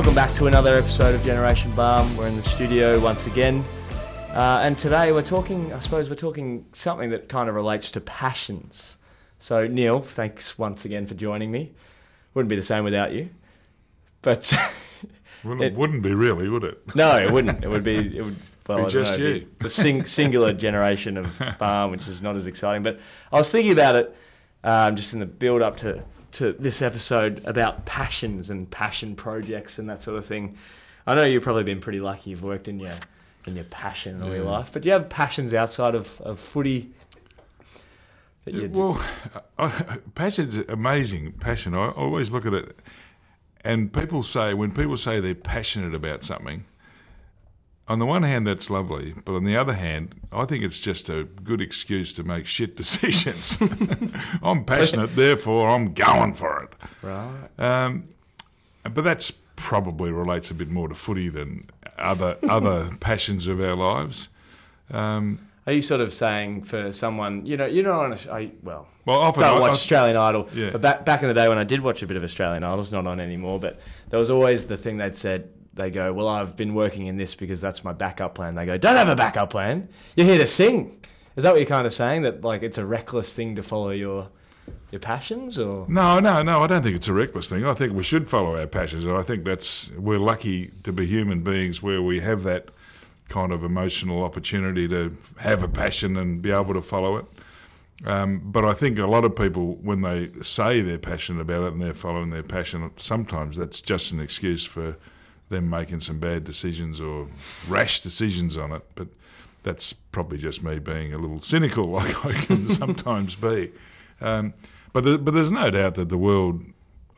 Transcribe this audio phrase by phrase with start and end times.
[0.00, 2.16] Welcome back to another episode of Generation Balm.
[2.16, 3.62] We're in the studio once again.
[4.30, 8.00] Uh, and today we're talking, I suppose, we're talking something that kind of relates to
[8.00, 8.96] passions.
[9.40, 11.72] So, Neil, thanks once again for joining me.
[12.32, 13.28] Wouldn't be the same without you.
[14.22, 14.50] But
[15.44, 16.80] Well, It- it wouldn't be really, would it?
[16.96, 17.62] no, it wouldn't.
[17.62, 18.36] It would be, it would,
[18.68, 19.48] well, Be just know, you.
[19.58, 22.82] the sing, singular generation of Balm, which is not as exciting.
[22.82, 24.16] But I was thinking about it
[24.64, 29.78] um, just in the build up to, to this episode about passions and passion projects
[29.78, 30.56] and that sort of thing.
[31.06, 32.30] I know you've probably been pretty lucky.
[32.30, 32.94] You've worked in your
[33.46, 36.90] in your passion all your life, but do you have passions outside of, of footy?
[38.44, 39.02] That you Well,
[39.58, 41.32] I, passion's amazing.
[41.32, 41.74] Passion.
[41.74, 42.78] I always look at it,
[43.64, 46.64] and people say when people say they're passionate about something.
[47.90, 51.08] On the one hand, that's lovely, but on the other hand, I think it's just
[51.08, 53.58] a good excuse to make shit decisions.
[54.42, 56.72] I'm passionate, therefore I'm going for it.
[57.02, 57.48] right?
[57.58, 58.04] Um,
[58.84, 61.68] but that's probably relates a bit more to footy than
[61.98, 64.28] other other passions of our lives.
[64.92, 68.52] Um, Are you sort of saying for someone you know you're not on a I,
[68.62, 70.48] well well, often don't I- watch I- Australian Idol.
[70.54, 70.70] Yeah.
[70.70, 72.80] But back back in the day when I did watch a bit of Australian Idol,
[72.80, 73.58] it's not on anymore.
[73.58, 73.80] But
[74.10, 75.50] there was always the thing they'd said.
[75.80, 78.54] They go, well, I've been working in this because that's my backup plan.
[78.54, 79.88] They go, don't have a backup plan.
[80.14, 81.00] You're here to sing.
[81.36, 82.22] Is that what you're kind of saying?
[82.22, 84.28] That like it's a reckless thing to follow your
[84.90, 86.60] your passions, or No, no, no.
[86.60, 87.64] I don't think it's a reckless thing.
[87.64, 89.06] I think we should follow our passions.
[89.06, 92.68] I think that's we're lucky to be human beings where we have that
[93.28, 97.26] kind of emotional opportunity to have a passion and be able to follow it.
[98.04, 101.72] Um, but I think a lot of people, when they say they're passionate about it
[101.74, 104.96] and they're following their passion, sometimes that's just an excuse for
[105.50, 107.26] them making some bad decisions or
[107.68, 108.82] rash decisions on it.
[108.94, 109.08] But
[109.62, 113.72] that's probably just me being a little cynical, like I can sometimes be.
[114.20, 114.54] Um,
[114.92, 116.64] but there, but there's no doubt that the world,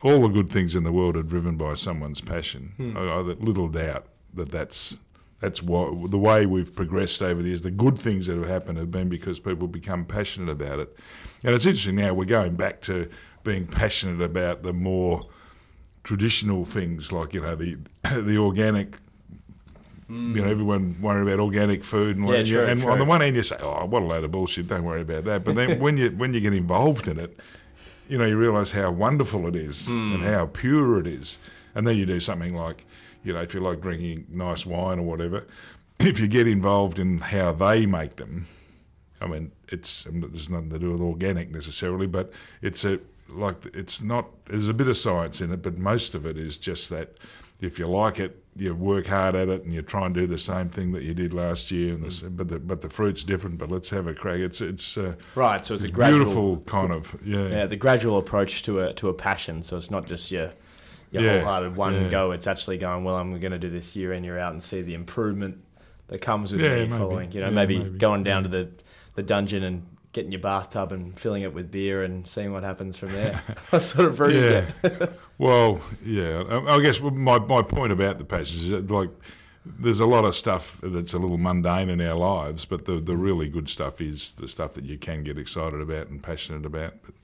[0.01, 2.73] all the good things in the world, are driven by someone's passion.
[2.97, 4.97] I, I have little doubt that that's
[5.39, 7.61] that's what the way we've progressed over the years.
[7.61, 10.95] The good things that have happened have been because people become passionate about it.
[11.43, 13.09] And it's interesting now we're going back to
[13.43, 15.27] being passionate about the more
[16.03, 17.77] traditional things like you know the
[18.21, 18.97] the organic.
[20.09, 22.91] You know, everyone worry about organic food, and, Yeah, and, true, and true.
[22.91, 24.67] on the one hand you say, "Oh, what a load of bullshit!
[24.67, 27.39] Don't worry about that." But then when you when you get involved in it,
[28.07, 30.13] you know, you realise how wonderful it is hmm.
[30.13, 31.37] and how pure it is.
[31.73, 32.85] And then you do something like,
[33.23, 35.47] you know, if you like drinking nice wine or whatever,
[35.99, 38.47] if you get involved in how they make them,
[39.21, 42.31] I mean, it's there's nothing to do with organic necessarily, but
[42.61, 42.99] it's a
[43.33, 44.27] like it's not.
[44.45, 47.17] There's a bit of science in it, but most of it is just that.
[47.61, 50.37] If you like it, you work hard at it, and you try and do the
[50.37, 51.93] same thing that you did last year.
[51.93, 53.57] And this, but the but the fruit's different.
[53.57, 54.39] But let's have a crack.
[54.39, 55.65] It's it's uh, right?
[55.65, 57.47] So it's a gradual, beautiful kind of yeah.
[57.47, 59.63] yeah, the gradual approach to a to a passion.
[59.63, 60.51] So it's not just your
[61.11, 62.09] your Yeah, wholehearted one yeah.
[62.09, 62.31] go.
[62.31, 63.15] It's actually going well.
[63.15, 65.63] I'm going to do this year in year out and see the improvement
[66.07, 66.97] that comes with Yeah, me maybe.
[66.97, 67.31] following.
[67.31, 67.97] You know, maybe, maybe.
[67.97, 68.69] going down to the
[69.15, 72.95] the dungeon and getting your bathtub and filling it with beer and seeing what happens
[72.97, 73.43] from there.
[73.71, 75.05] what sort of you Yeah.
[75.37, 76.43] Well, yeah.
[76.67, 79.09] I guess my my point about the passions is like
[79.65, 83.17] there's a lot of stuff that's a little mundane in our lives, but the the
[83.17, 86.93] really good stuff is the stuff that you can get excited about and passionate about.
[87.03, 87.15] But,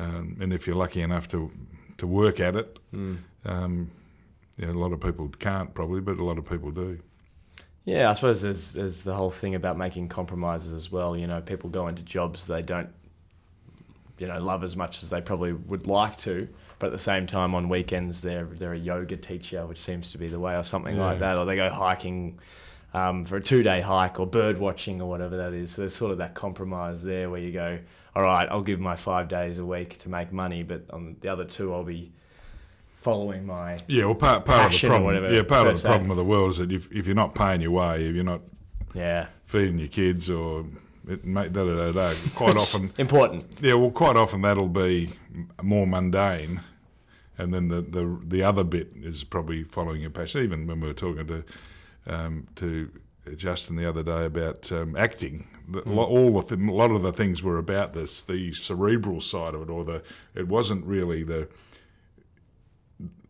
[0.00, 1.50] um, and if you're lucky enough to
[1.98, 3.18] to work at it, Mm.
[3.44, 3.90] um,
[4.58, 6.98] yeah, a lot of people can't probably, but a lot of people do.
[7.86, 11.16] Yeah, I suppose there's there's the whole thing about making compromises as well.
[11.16, 12.90] You know, people go into jobs they don't,
[14.18, 16.48] you know, love as much as they probably would like to,
[16.80, 20.18] but at the same time, on weekends they're they're a yoga teacher, which seems to
[20.18, 22.40] be the way, or something like that, or they go hiking
[22.92, 25.70] um, for a two day hike or bird watching or whatever that is.
[25.70, 27.78] So there's sort of that compromise there where you go,
[28.16, 31.28] all right, I'll give my five days a week to make money, but on the
[31.28, 32.10] other two, I'll be
[33.06, 36.10] following my Yeah, well, part part of the problem, whatever yeah, part of the problem
[36.10, 38.40] of the world is that if if you're not paying your way, if you're not
[38.94, 39.28] yeah.
[39.44, 40.66] feeding your kids or
[41.06, 43.46] it, mate, da, da, da, da, quite often important.
[43.60, 45.12] Yeah, well, quite often that'll be
[45.62, 46.62] more mundane,
[47.38, 50.42] and then the, the the other bit is probably following your passion.
[50.42, 51.44] Even when we were talking to
[52.08, 52.90] um, to
[53.36, 57.02] Justin the other day about um, acting, the, lo- all the th- a lot of
[57.02, 60.02] the things were about this the cerebral side of it, or the
[60.34, 61.46] it wasn't really the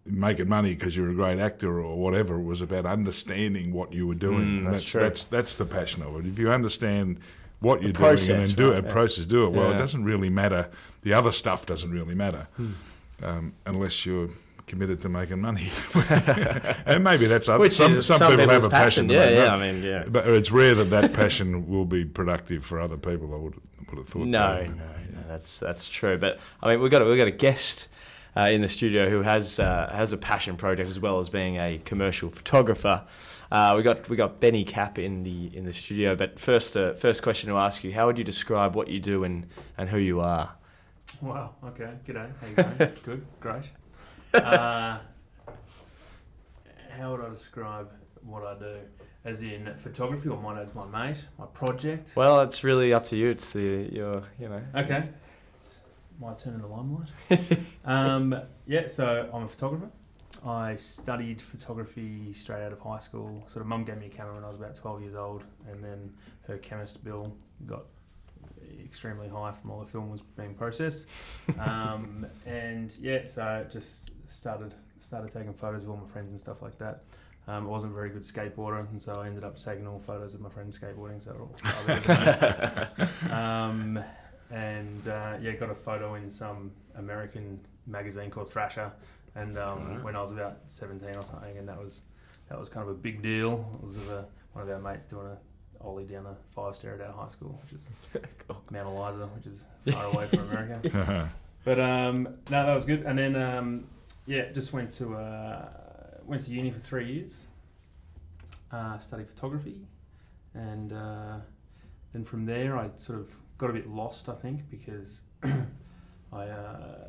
[0.07, 2.37] making money because you're a great actor or whatever.
[2.39, 4.63] It was about understanding what you were doing.
[4.63, 5.01] Mm, that's true.
[5.01, 6.27] That's that's the passion of it.
[6.27, 7.19] If you understand
[7.61, 8.93] what you're doing and then do right, it, yeah.
[8.93, 9.73] process, do it well.
[9.73, 10.69] It doesn't really matter.
[11.03, 12.73] The other stuff doesn't really matter Hmm.
[13.23, 14.29] um, unless you're
[14.67, 15.69] committed to making money.
[16.87, 19.09] and maybe that's other, Which some, is some, some people have a passion.
[19.09, 19.69] passion, yeah, yeah, money.
[19.69, 20.05] I mean, yeah.
[20.09, 23.33] But it's rare that that passion will be productive for other people.
[23.33, 23.55] I would
[23.89, 24.27] would have thought.
[24.27, 26.19] No, no, no, that's that's true.
[26.19, 27.89] But I mean, we've got a, we've got a guest
[28.37, 31.57] uh, in the studio who has uh, has a passion project as well as being
[31.57, 33.05] a commercial photographer.
[33.51, 36.15] Uh, we got we got Benny Cap in the in the studio.
[36.15, 39.25] But first, uh, first question to ask you: How would you describe what you do
[39.25, 39.47] and,
[39.79, 40.55] and who you are?
[41.21, 41.55] Wow.
[41.65, 41.91] Okay.
[42.07, 42.31] G'day.
[42.41, 42.93] How you going?
[43.05, 43.27] Good.
[43.41, 43.71] Great.
[44.35, 44.99] Uh,
[46.91, 47.91] how would I describe
[48.23, 48.77] what I do?
[49.25, 52.13] As in photography, or mine as my mate, my project.
[52.17, 53.29] Well, it's really up to you.
[53.29, 54.63] It's the your you know.
[54.75, 55.03] Okay.
[56.19, 57.09] My turn in the limelight.
[57.85, 58.87] um, yeah.
[58.87, 59.91] So I'm a photographer.
[60.45, 63.45] I studied photography straight out of high school.
[63.49, 65.83] Sort of, mum gave me a camera when I was about 12 years old, and
[65.83, 66.13] then
[66.47, 67.35] her chemist bill
[67.67, 67.85] got
[68.85, 71.07] extremely high from all the film was being processed.
[71.59, 76.63] Um, and yeah, so just started started taking photos of all my friends and stuff
[76.63, 77.03] like that.
[77.49, 80.35] Um, I wasn't a very good skateboarder, and so I ended up taking all photos
[80.35, 81.23] of my friends skateboarding.
[81.23, 81.49] So
[83.33, 84.03] all, um,
[84.51, 88.93] and uh, yeah, got a photo in some American magazine called Thrasher,
[89.35, 90.03] and um, Right.
[90.05, 92.03] when I was about seventeen or something, and that was
[92.49, 93.69] that was kind of a big deal.
[93.75, 95.37] It was of a, one of our mates doing a
[95.85, 97.91] ollie down a five stair at our high school, which is
[98.49, 98.63] Cool.
[98.71, 101.31] Mount Eliza, which is far away from America.
[101.65, 103.03] But um, no, that was good.
[103.03, 103.85] And then um,
[104.25, 105.69] yeah, just went to uh,
[106.25, 107.47] went to uni for three years.
[108.71, 109.81] Uh, studied photography,
[110.55, 111.39] and uh,
[112.13, 114.29] then from there I sort of got a bit lost.
[114.29, 115.23] I think because
[116.33, 117.09] I uh,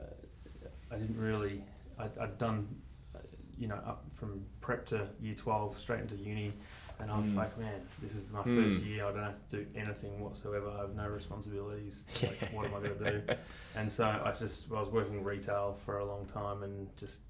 [0.92, 1.64] I didn't really
[2.00, 2.68] I, I'd done
[3.16, 3.20] uh,
[3.58, 6.54] you know up from prep to year twelve straight into uni.
[7.00, 7.36] And I was Mm.
[7.36, 8.56] like, man, this is my Mm.
[8.56, 9.06] first year.
[9.06, 10.68] I don't have to do anything whatsoever.
[10.72, 12.06] I have no responsibilities.
[12.24, 13.36] Like, what am I going to do?
[13.76, 17.22] And so I just I was working retail for a long time and just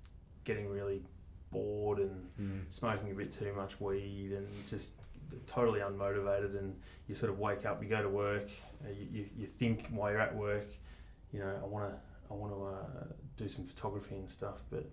[0.45, 1.03] getting really
[1.51, 2.61] bored and Mm.
[2.69, 5.01] smoking a bit too much weed and just
[5.45, 6.57] totally unmotivated.
[6.57, 6.75] And
[7.07, 8.49] you sort of wake up, you go to work,
[8.85, 10.67] uh, you, you, you think while you're at work,
[11.31, 11.97] you know, I want to
[12.29, 13.05] I want to uh,
[13.37, 14.89] do some photography and stuff, but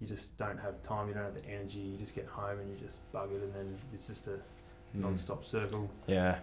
[0.00, 1.08] you just don't have time.
[1.08, 1.78] You don't have the energy.
[1.80, 4.38] You just get home and you just bug it, and then it's just a
[4.96, 5.00] Mm.
[5.00, 5.90] non-stop circle.
[6.06, 6.38] Yeah.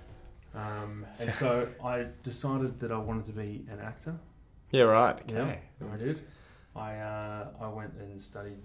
[0.53, 4.15] Um, and so I decided that I wanted to be an actor.
[4.71, 4.83] Yeah.
[4.83, 5.17] Right.
[5.31, 5.59] Yeah, Okay.
[5.93, 6.19] I did.
[6.75, 8.57] I uh, I went and studied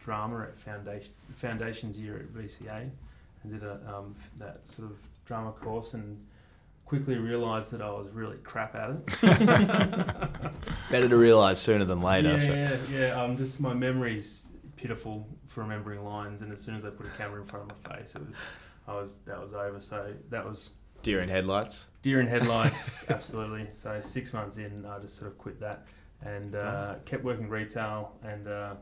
[0.00, 2.90] drama at foundation foundations year at VCA,
[3.44, 6.20] and did a um, that sort of drama course, and
[6.84, 9.06] quickly realised that I was really crap at it.
[10.90, 12.32] Better to realise sooner than later.
[12.32, 12.54] yeah, so.
[12.54, 13.22] yeah, yeah.
[13.22, 14.46] Um, just my memory's
[14.76, 17.76] pitiful for remembering lines, and as soon as I put a camera in front of
[17.84, 18.36] my face, it was
[18.88, 19.80] I was that was over.
[19.80, 20.70] So that was
[21.04, 21.88] Deer in headlights.
[22.02, 23.68] Deer in headlights, absolutely.
[23.74, 25.86] So six months in, I just sort of quit that
[26.22, 28.12] and uh, kept working retail.
[28.24, 28.74] And uh,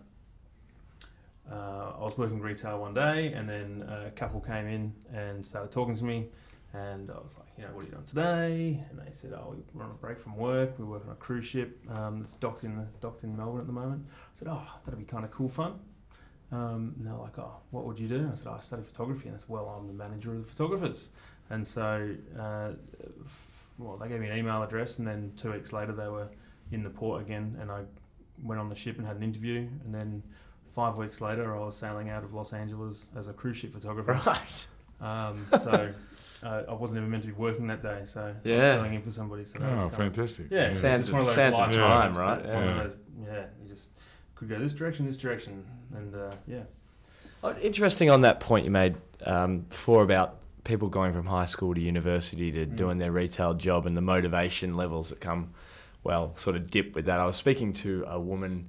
[1.50, 5.70] uh, I was working retail one day, and then a couple came in and started
[5.70, 6.28] talking to me.
[6.74, 8.82] And I was like, you know, what are you doing today?
[8.88, 10.78] And they said, oh, we're on a break from work.
[10.78, 13.74] We work on a cruise ship um, that's docked in docked in Melbourne at the
[13.74, 14.06] moment.
[14.08, 15.78] I said, oh, that'd be kind of cool fun.
[16.50, 18.28] Um, and they're like, oh, what would you do?
[18.30, 19.28] I said, oh, I study photography.
[19.28, 21.10] And I said, well, I'm the manager of the photographers.
[21.50, 22.70] And so, uh,
[23.26, 26.28] f- well, they gave me an email address, and then two weeks later they were
[26.70, 27.82] in the port again, and I
[28.42, 30.22] went on the ship and had an interview, and then
[30.72, 34.12] five weeks later I was sailing out of Los Angeles as a cruise ship photographer.
[34.26, 34.66] Right.
[35.00, 35.92] Um, so
[36.44, 38.54] uh, I wasn't even meant to be working that day, so I Yeah.
[38.74, 39.44] was filling in for somebody.
[39.44, 40.46] So that was Oh, kind of, fantastic.
[40.50, 42.42] yeah, it's Sands just of- one of those sands of time, right?
[42.42, 42.82] that- one of Yeah.
[42.84, 43.90] those- yeah, you just
[44.34, 45.64] could go this direction, this direction,
[45.94, 46.62] and uh, yeah.
[47.44, 51.74] Oh, Interesting on that point you made um, before about people going from high school
[51.74, 52.76] to university to Mm.
[52.76, 55.50] doing their retail job and the motivation levels that come,
[56.04, 57.18] well, sort of dip with that.
[57.20, 58.68] I was speaking to a woman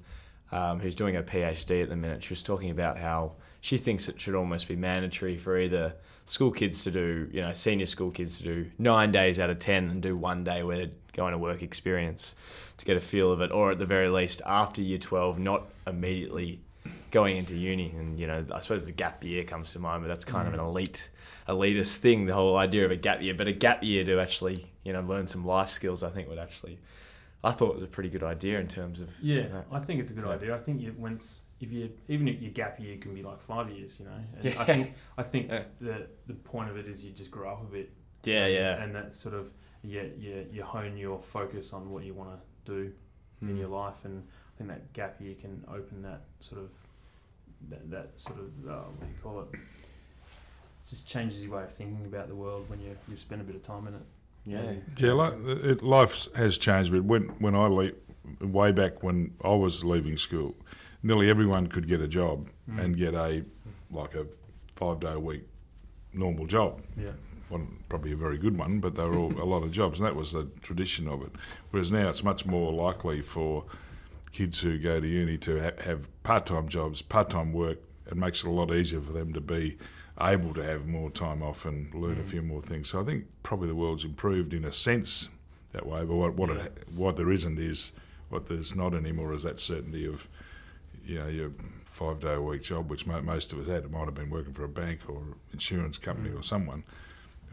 [0.53, 2.23] um, who's doing a PhD at the minute.
[2.23, 5.93] She was talking about how she thinks it should almost be mandatory for either
[6.25, 9.59] school kids to do, you know, senior school kids to do nine days out of
[9.59, 12.35] ten and do one day where they're going to work experience
[12.77, 15.63] to get a feel of it, or at the very least after year twelve, not
[15.87, 16.59] immediately
[17.11, 20.07] going into uni and you know i suppose the gap year comes to mind but
[20.07, 20.67] that's kind of an Mm.
[20.69, 21.09] elite
[21.47, 24.65] elitist thing the whole idea of a gap year but a gap year to actually
[24.83, 26.79] you know learn some life skills i think would actually
[27.43, 29.65] i thought it was a pretty good idea in terms of Yeah, that.
[29.71, 30.31] I think it's a good Yeah.
[30.37, 30.55] idea.
[30.55, 33.69] I think you once if you even if your gap year can be like five
[33.69, 34.19] years, you know.
[34.35, 34.61] And Yeah.
[34.61, 35.63] I think I think Yeah.
[35.79, 37.89] the the point of it is you just grow up a bit.
[38.23, 39.51] yeah and, yeah And that sort of
[39.83, 42.39] yeah yeah, you hone your focus on what you want to
[42.75, 42.93] do
[43.41, 43.59] in Mm.
[43.59, 46.69] your life, and I think that gap year can open that sort of
[47.69, 49.49] that, that sort of uh, what do you call it?
[50.89, 53.55] Just changes your way of thinking about the world when you you've spent a bit
[53.55, 54.01] of time in it.
[54.45, 57.91] Yeah Yeah, like, it, life has changed, but when when I le
[58.41, 60.55] way back when I was leaving school,
[61.01, 62.79] nearly everyone could get a job Mm.
[62.83, 63.43] and get a
[63.91, 64.25] like a
[64.75, 65.43] five day a week
[66.13, 66.81] normal job.
[66.97, 67.11] yeah.
[67.49, 70.07] One probably a very good one, but they were all a lot of jobs, and
[70.07, 71.31] that was the tradition of it.
[71.71, 73.65] Whereas now it's much more likely for
[74.31, 77.79] kids who go to uni to ha- have part time jobs, part time work.
[78.09, 79.77] It makes it a lot easier for them to be
[80.21, 82.27] able to have more time off and learn a Mm.
[82.27, 82.89] few more things.
[82.89, 85.29] So I think probably the world's improved in a sense
[85.71, 86.03] that way.
[86.05, 86.63] But what what, Yeah.
[86.65, 87.91] it, what there isn't is
[88.29, 90.27] what there's not anymore is that certainty of
[91.05, 91.51] you know your
[91.85, 93.83] five day a week job, which mo- most of us had.
[93.85, 96.39] It might have been working for a bank or insurance company Mm.
[96.39, 96.83] or someone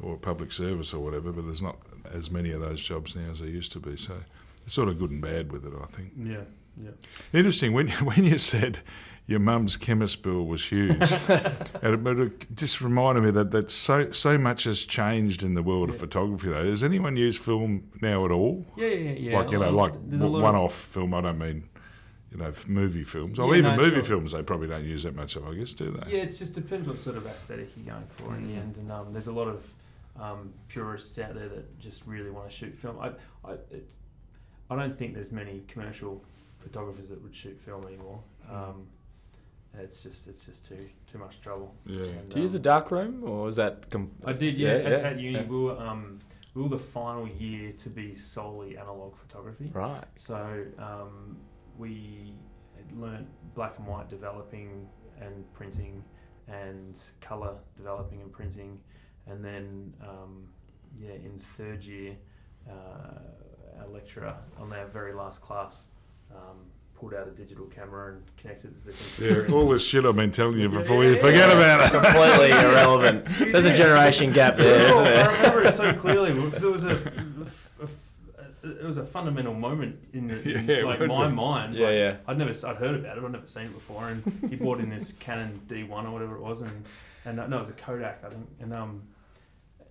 [0.00, 1.32] or public service or whatever.
[1.32, 1.78] But there's not
[2.12, 3.96] as many of those jobs now as there used to be.
[3.96, 4.22] So
[4.64, 6.12] it's sort of good and bad with it, I think.
[6.16, 6.44] Yeah,
[6.82, 6.90] yeah.
[7.32, 8.80] Interesting when when you said
[9.30, 11.00] your mum's chemist bill was huge,
[11.82, 15.62] and it, it just reminded me that that so so much has changed in the
[15.62, 16.48] world of photography.
[16.48, 18.66] Though, does anyone use film now at all?
[18.76, 19.38] Yeah, yeah, yeah.
[19.38, 21.14] like you know, like lot of- one-off film.
[21.14, 21.68] I don't mean
[22.32, 24.04] you know movie films or Yeah, even no, movie sure.
[24.04, 24.32] films.
[24.32, 26.10] They probably don't use that much of, I guess, do they?
[26.16, 28.60] Yeah, it just depends what sort of aesthetic you're going for in the Mm.
[28.62, 28.76] end.
[28.78, 29.64] And um, there's a lot of
[30.20, 32.98] um, purists out there that just really want to shoot film.
[33.00, 33.10] I,
[33.48, 33.54] I,
[34.70, 36.22] I don't think there's many commercial
[36.58, 38.20] photographers that would shoot film anymore.
[38.50, 38.86] Um,
[39.78, 41.74] it's just it's just too too much trouble.
[41.86, 42.02] Yeah.
[42.02, 43.88] And, Do you use a um, dark room or is that?
[43.90, 44.76] Com- I did, yeah.
[44.76, 45.44] Yeah, at, yeah, at uni, yeah.
[45.44, 46.18] we were um,
[46.54, 49.70] we were the final year to be solely analog photography.
[49.72, 50.04] Right.
[50.16, 51.36] So um,
[51.78, 52.34] we
[52.76, 54.88] had learnt black and white developing
[55.20, 56.02] and printing,
[56.48, 58.80] and color developing and printing,
[59.26, 60.48] and then um,
[60.96, 62.16] yeah, in third year,
[62.68, 65.88] uh, our lecturer on our very last class
[66.34, 66.58] um,
[67.00, 69.46] pulled out a digital camera and connected it to the computer.
[69.48, 71.56] Yeah, all this shit I've been telling you before yeah, you forget yeah.
[71.56, 72.02] about it.
[72.02, 73.24] Completely irrelevant.
[73.52, 76.84] There's a generation gap there, Oh, isn't I remember it so clearly because it was
[76.84, 77.88] a, a- a-
[78.62, 81.34] it was a fundamental moment in, the, in Yeah, like my be.
[81.34, 81.74] mind.
[81.74, 82.16] Yeah, like, yeah.
[82.28, 83.24] I'd never I'd heard about it.
[83.24, 84.08] I'd never seen it before.
[84.08, 86.84] And he bought in this Canon D1 or whatever it was, and
[87.24, 88.46] and uh, no, it was a Kodak, I think.
[88.60, 89.02] And um,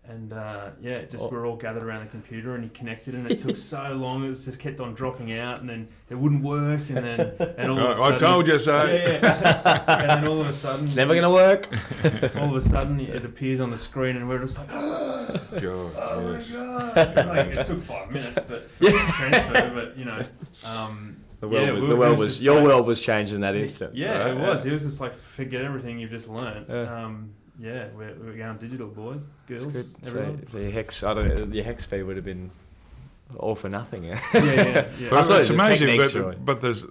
[0.09, 1.29] and uh, yeah, just Oh.
[1.29, 4.25] we were all gathered around the computer, and he connected, and it took so long.
[4.25, 7.19] It was just kept on dropping out, and then it wouldn't work, and then
[7.57, 8.85] and all of a I, I sudden, told you so.
[8.85, 9.83] yeah.
[9.87, 11.67] and then all of a sudden, It's never gonna work.
[12.35, 14.69] all of a sudden, it appears on the screen, and we're just like.
[15.61, 16.53] God, Oh yes.
[16.53, 16.59] my
[16.95, 17.27] god!
[17.27, 20.21] like, it took five minutes, but for the transfer, but you know,
[20.65, 23.33] um, The world, yeah, was, we the world just was your like- world was changed
[23.33, 23.95] in that instant.
[23.95, 24.31] Yeah, right?
[24.31, 24.65] it was.
[24.65, 26.67] It was just like forget everything you've just learnt.
[26.69, 27.03] Yeah.
[27.05, 30.07] Um, yeah, we're, we're going digital, boys, It's girls, good.
[30.07, 30.47] Everyone.
[30.47, 32.51] so your hex, I don't, know, your hex fee would have been
[33.37, 34.05] all for nothing.
[34.05, 34.19] Yeah.
[34.33, 35.09] yeah, yeah, yeah.
[35.09, 36.85] But it's amazing, but, are- but there's,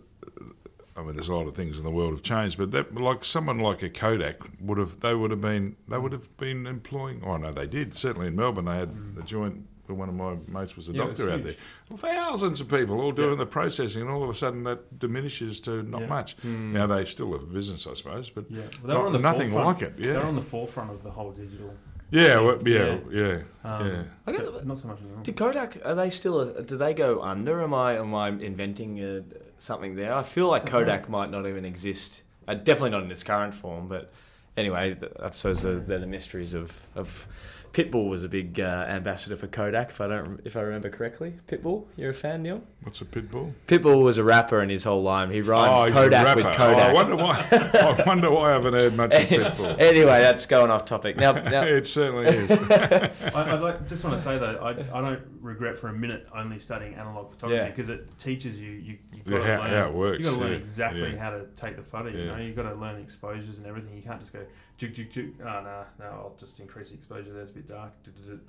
[0.96, 3.24] I mean, there's a lot of things in the world have changed, but that, like
[3.24, 7.22] someone like a Kodak would have, they would have been, they would have been employing.
[7.24, 7.96] Oh no, they did.
[7.96, 9.18] Certainly in Melbourne, they had mm.
[9.18, 9.66] a joint.
[9.94, 11.54] One of my mates was a Yeah, it was doctor out there.
[11.88, 13.36] Well, thousands of people all doing Yeah.
[13.36, 16.06] the processing, and all of a sudden that diminishes to not Yeah.
[16.08, 16.36] much.
[16.38, 16.72] Mm.
[16.72, 19.18] Now they still have a business, I suppose, but Yeah, well, they were on the
[19.18, 19.80] not, nothing forefront.
[19.82, 20.02] like it.
[20.02, 21.74] They're on the forefront of the whole digital.
[22.10, 23.40] yeah, well, yeah, Yeah.
[23.64, 24.02] yeah, Um, yeah.
[24.26, 25.22] I got- not so much anymore.
[25.22, 25.78] Did Kodak?
[25.84, 26.40] Are they still?
[26.40, 27.62] A, do they go under?
[27.62, 27.98] Am I?
[27.98, 29.20] Am I inventing uh
[29.58, 30.12] something there?
[30.14, 32.22] I feel like Kodak might not even exist.
[32.46, 33.88] Uh, definitely not in its current form.
[33.88, 34.10] But
[34.56, 37.26] anyway, th- I suppose they're, they're the mysteries of of.
[37.72, 41.34] Pitbull was a big uh, ambassador for Kodak, if I don't, if I remember correctly.
[41.46, 42.62] Pitbull, you're a fan, Neil?
[42.82, 43.52] What's a pitbull?
[43.66, 46.46] Pitbull was a rapper, and his whole line he rhymed he's a Kodak with.
[46.46, 46.58] Kodak.
[46.58, 47.46] Oh, I wonder why.
[47.52, 49.78] I wonder why I haven't heard much of Pitbull.
[49.78, 51.16] anyway, that's going off topic.
[51.16, 52.50] Now, now it certainly is.
[52.70, 53.10] I,
[53.54, 56.58] I'd like just want to say though, I, I don't regret for a minute only
[56.58, 57.68] studying analog photography Yeah.
[57.70, 60.18] because it teaches you you you Yeah, got to how, learn how it works.
[60.18, 61.18] you got to learn yeah, exactly yeah.
[61.18, 62.08] how to take the photo.
[62.08, 62.36] You Yeah.
[62.36, 63.94] know, you got to learn exposures and everything.
[63.96, 64.40] You can't just go
[64.78, 65.32] juk juk juk.
[65.40, 67.32] Oh no, no, I'll just increase the exposure.
[67.32, 67.92] There's a bit dark.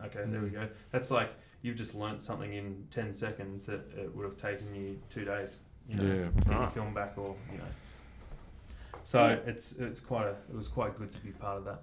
[0.06, 0.54] Okay, there we Mm.
[0.54, 0.70] go.
[0.92, 1.32] That's like
[1.62, 5.62] you've just learnt something in ten seconds that it would have taken you two days.
[5.88, 6.30] You know, Yeah.
[6.46, 7.64] get your film back or you know.
[9.04, 11.82] So it's it's quite a it was quite good to be part of that.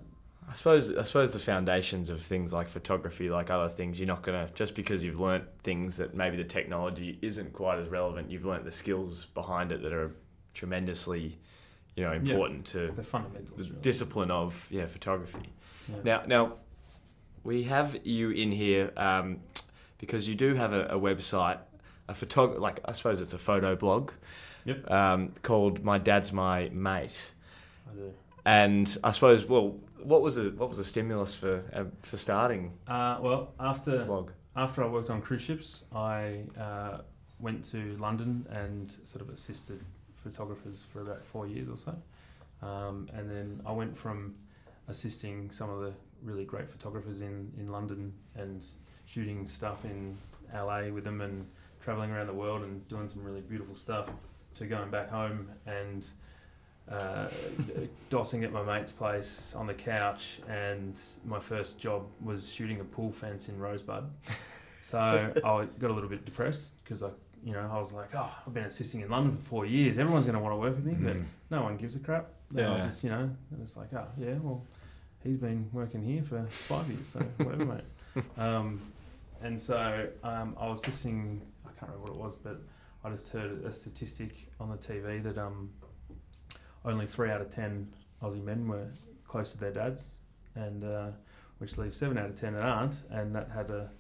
[0.49, 4.23] I suppose I suppose the foundations of things like photography, like other things, you're not
[4.23, 8.31] gonna just because you've learnt things that maybe the technology isn't quite as relevant.
[8.31, 10.13] You've learnt the skills behind it that are
[10.55, 11.37] tremendously,
[11.97, 13.57] you know, important to The fundamentals.
[13.57, 13.81] the really.
[13.83, 15.49] discipline of yeah photography.
[15.89, 15.97] Yeah.
[16.05, 16.53] Now, now
[17.45, 19.41] we have you in here um,
[19.99, 21.59] because you do have a, a website,
[22.09, 24.11] a photog like I suppose it's a photo blog.
[24.65, 24.91] Yep.
[24.91, 27.33] Um, called My Dad's My Mate,
[27.89, 28.13] I do.
[28.45, 32.73] and I suppose well, what was the what was the stimulus for uh, for starting
[32.89, 34.31] Uh, well, after blog?
[34.57, 36.99] after I worked on cruise ships, I uh,
[37.39, 39.81] went to London and sort of assisted
[40.27, 42.67] photographers for about four years or so.
[42.67, 44.35] Um, and then I went from
[44.89, 45.93] assisting some of the
[46.23, 48.65] really great photographers in, in London and
[49.05, 50.17] shooting stuff in
[50.53, 51.47] LA with them and
[51.81, 54.09] traveling around the world and doing some really beautiful stuff
[54.57, 56.09] to going back home and
[56.91, 57.29] uh,
[58.11, 62.85] dossing at my mate's place on the couch, and my first job was shooting a
[62.85, 64.11] pool fence in Rosebud.
[64.87, 67.09] So I got a little bit depressed because I
[67.45, 69.99] you know, I was like, oh, I've been assisting in London for four years.
[69.99, 71.25] Everyone's going to want to work with me, but Mm.
[71.51, 72.29] no one gives a crap.
[72.53, 72.77] Yeah.
[72.77, 72.85] yeah.
[72.85, 74.65] just, you know, and it's like, oh, yeah, well,
[75.23, 77.65] he's been working here for five years, so whatever,
[78.17, 78.25] mate.
[78.39, 78.81] Um,
[79.43, 82.61] and so um, I was listening, I can't remember what it was, but
[83.05, 85.71] I just heard a statistic on the TV that um,
[86.85, 87.89] only three out of ten
[88.23, 88.87] Aussie men were
[89.27, 90.21] close to their dads,
[90.55, 91.09] and uh,
[91.59, 93.91] which leaves seven out of ten that aren't, and that had a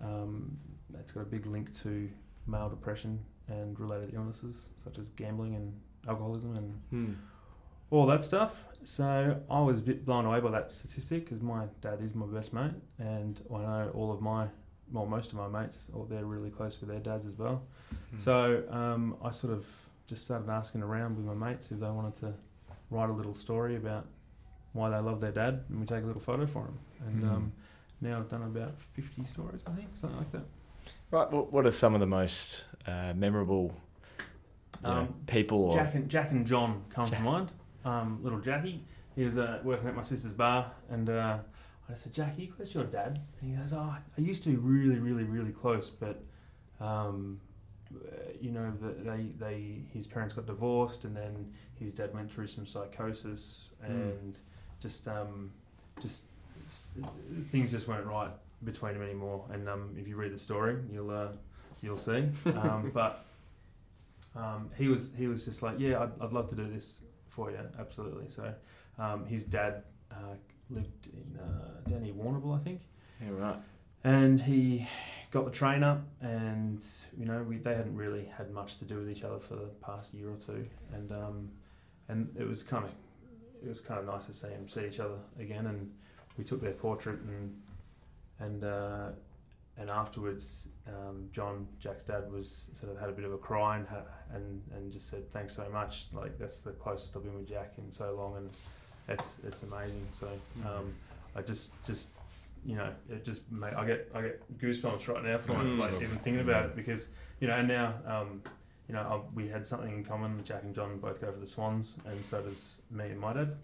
[0.00, 0.56] um,
[0.90, 2.08] that's got a big link to
[2.46, 5.72] male depression and related illnesses such as gambling and
[6.08, 7.12] alcoholism and Hmm.
[7.90, 8.66] all that stuff.
[8.84, 12.26] So I was a bit blown away by that statistic because my dad is my
[12.26, 14.48] best mate, and I know all of my,
[14.92, 17.62] well, most of my mates, or they're really close with their dads as well.
[18.10, 18.18] Hmm.
[18.18, 19.66] So um, I sort of
[20.06, 22.34] just started asking around with my mates if they wanted to
[22.90, 24.06] write a little story about
[24.74, 26.78] why they love their dad, and we take a little photo for them.
[27.06, 27.30] And Mm.
[27.34, 27.52] um,
[28.00, 30.44] now I've done about fifty stories, I think, something like that.
[31.14, 31.30] Right.
[31.30, 33.72] What, what are some of the most uh, memorable
[34.82, 35.58] you know, Um, people?
[35.58, 37.18] Or, Jack and Jack and John come Jack.
[37.18, 37.52] to mind.
[37.84, 41.38] Um, little Jackie, he was uh, working at my sister's bar, and uh,
[41.88, 44.98] I said, "Jackie, where's your dad?" And he goes, "Oh, I used to be really,
[44.98, 46.20] really, really close, but
[46.80, 47.40] um,
[48.40, 52.66] you know, they they his parents got divorced, and then his dad went through some
[52.66, 54.36] psychosis, and
[54.80, 55.52] just um,
[56.02, 56.24] just
[57.52, 59.44] things just weren't right between them anymore.
[59.52, 61.28] And um, if you read the story, you'll uh,
[61.82, 62.28] you'll see.
[62.46, 63.24] Um, but
[64.36, 67.50] um, he was he was just like, yeah, I'd, I'd love to do this for
[67.50, 68.28] you, absolutely.
[68.28, 68.52] So
[68.98, 70.34] um, his dad uh,
[70.70, 72.80] lived in uh, near Warrnambool, I think,
[73.20, 73.56] yeah, right.
[74.04, 74.88] and he
[75.30, 76.84] got the train up, and
[77.18, 79.68] you know we they hadn't really had much to do with each other for the
[79.82, 81.50] past year or two, and um,
[82.08, 82.90] and it was kind of
[83.62, 85.90] it was kind of nice to see them see each other again, and
[86.36, 87.54] we took their portrait and
[88.40, 89.08] and uh,
[89.76, 93.78] and afterwards, um, John Jack's dad was sort of had a bit of a cry
[93.78, 93.86] and
[94.32, 96.06] and and just said thanks so much.
[96.12, 98.50] Like that's the closest I've been with Jack in so long, and
[99.08, 100.06] it's it's amazing.
[100.12, 100.28] So
[100.64, 100.92] um,
[101.36, 102.08] I just just
[102.64, 105.78] you know it just made, I get I get goosebumps right now from Mm.
[105.80, 107.08] like even thinking about it because
[107.40, 108.42] you know and now um,
[108.88, 110.42] you know I, we had something in common.
[110.44, 113.56] Jack and John both go for the Swans, and so does me and my dad.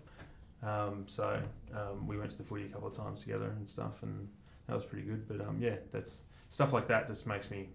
[0.62, 1.40] Um, so
[1.74, 4.28] um, we went to the footy a couple of times together and stuff, and
[4.70, 5.26] that was pretty good.
[5.28, 7.68] But um, yeah, that's stuff like that just makes me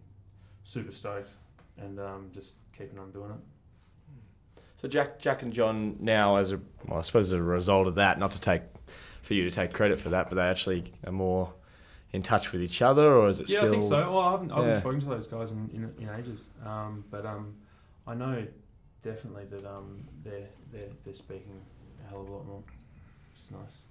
[0.64, 1.32] super stoked,
[1.78, 4.62] and um, just keeping on doing it.
[4.82, 7.96] So Jack, Jack and John now, as a well, I suppose as a result of
[7.96, 8.62] that, not to take
[9.22, 11.54] for you to take credit for that, but they actually are more
[12.12, 13.70] in touch with each other, or is it yeah, still?
[13.70, 14.12] I think so.
[14.12, 14.80] Well, I haven't, I haven't Yeah.
[14.80, 17.56] spoken to those guys in, in, in ages, um, but um,
[18.08, 18.46] I know
[19.02, 21.60] definitely that um, they're they're they're speaking
[22.06, 22.64] a hell of a lot more.
[23.34, 23.82] Which is nice.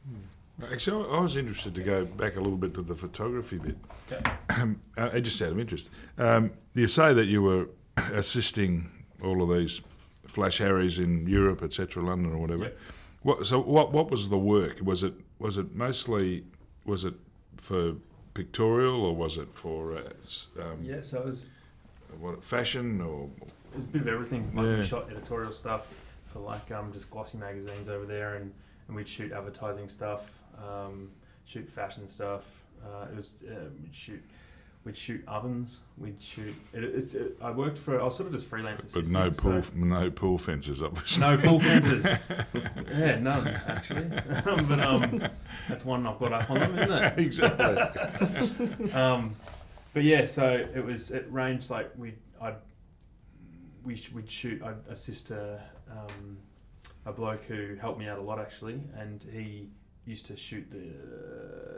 [0.62, 3.76] Actually, I I was interested to go back a little bit to the photography bit.
[4.10, 4.30] Okay.
[4.96, 5.90] Uh, just out of interest.
[6.18, 7.68] Um, you say that you were
[8.12, 8.88] assisting
[9.20, 9.80] all of these
[10.28, 12.64] flash harries in Europe, etc., London or whatever.
[12.66, 12.70] Yeah.
[13.22, 14.78] What, so, what what was the work?
[14.82, 16.44] Was it was it mostly
[16.84, 17.14] was it
[17.56, 17.94] for
[18.34, 21.46] pictorial or was it for uh, s- um, Yeah, so it was
[22.20, 24.52] what fashion or it was a bit of everything.
[24.54, 24.76] Like Yeah.
[24.78, 25.88] we shot editorial stuff
[26.26, 28.52] for like um, just glossy magazines over there, and,
[28.86, 31.10] and we'd shoot advertising stuff, um,
[31.44, 32.44] shoot fashion stuff.
[32.84, 34.22] Uh, it was uh, we'd shoot
[34.84, 35.80] we'd shoot ovens.
[35.96, 36.54] We'd shoot.
[36.72, 38.00] It, it, it, I worked for.
[38.00, 41.20] I was sort of just freelance but no so- pool no pool fences obviously.
[41.20, 42.06] No pool fences.
[42.92, 44.04] yeah, none actually.
[44.44, 45.26] but um,
[45.68, 47.18] that's one I've got up on them, isn't it?
[47.18, 48.92] exactly.
[48.92, 49.34] um,
[49.92, 51.10] but yeah, so it was.
[51.10, 52.14] It ranged like we.
[52.40, 52.56] I'd.
[53.84, 54.62] We we'd shoot.
[54.62, 56.38] I'd assist a um,
[57.06, 59.68] a bloke who helped me out a lot actually, and he
[60.06, 60.78] used to shoot the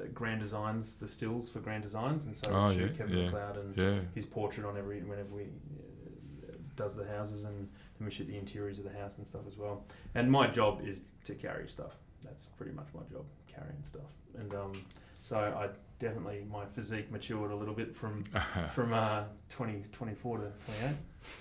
[0.04, 3.30] uh, Grand Designs, the stills for Grand Designs, and so Oh, shoot yeah, Kevin yeah.
[3.30, 4.00] McCloud and Yeah.
[4.14, 8.36] his portrait on every whenever we uh, does the houses and then we shoot the
[8.36, 9.84] interiors of the house and stuff as well.
[10.14, 11.92] And my job is to carry stuff.
[12.22, 14.10] That's pretty much my job, carrying stuff.
[14.38, 14.72] And um,
[15.20, 18.24] so I definitely my physique matured a little bit from
[18.74, 20.52] from uh, 20, 24 to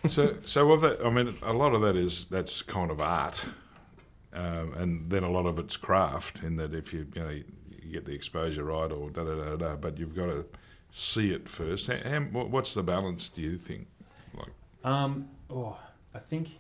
[0.03, 0.11] 28.
[0.11, 3.43] so so of that, I mean, a lot of that is that's kind of art,
[4.35, 6.43] um, and then a lot of it's craft.
[6.43, 9.55] In that, if you you know you get the exposure right or da da da
[9.55, 10.45] da, but you've got to
[10.91, 11.87] see it first.
[11.87, 13.29] How, what's the balance?
[13.29, 13.87] Do you think?
[14.37, 14.51] Like
[14.83, 15.77] Um, oh,
[16.13, 16.59] I think.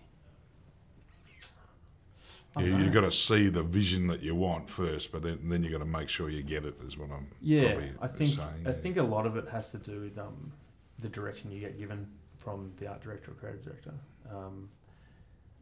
[2.57, 5.63] I don't you've got to see the vision that you want first, but then then
[5.63, 6.75] you've got to make sure you get it.
[6.87, 8.65] Is what I'm Yeah, probably I think saying.
[8.65, 10.53] I think a lot of it has to do with um,
[10.99, 12.07] the direction you get given
[12.37, 13.93] from the art director or creative director.
[14.31, 14.69] Um,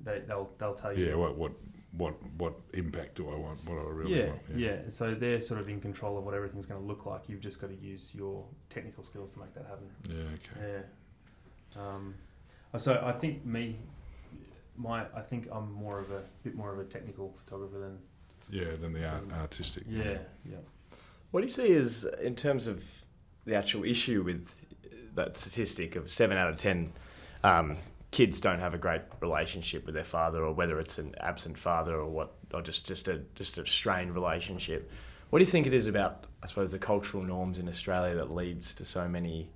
[0.04, 1.06] they they'll they'll tell you.
[1.06, 1.54] Yeah, what what
[1.98, 3.60] what what impact do I want?
[3.66, 4.42] What do I really yeah, want?
[4.56, 4.78] yeah, yeah.
[4.92, 7.22] So they're sort of in control of what everything's going to look like.
[7.28, 9.88] You've just got to use your technical skills to make that happen.
[10.10, 10.24] yeah.
[10.34, 10.84] Okay.
[11.76, 11.82] Yeah.
[11.82, 12.16] Um,
[12.78, 13.78] so I think me,
[14.76, 17.98] my I think I'm more of a bit more of a technical photographer than
[18.50, 19.84] Yeah, than the art, artistic.
[19.88, 20.18] yeah
[20.50, 20.58] yeah.
[21.32, 22.84] What do you see is in terms of
[23.46, 24.66] the actual issue with
[25.16, 26.94] that statistic of seven out of ten
[27.44, 27.78] um,
[28.14, 31.96] kids don't have a great relationship with their father, or whether it's an absent father
[31.96, 34.90] or what, or just just a just a strained relationship.
[35.32, 38.30] What do you think it is about, I suppose, the cultural norms in Australia that
[38.32, 39.50] leads to so many?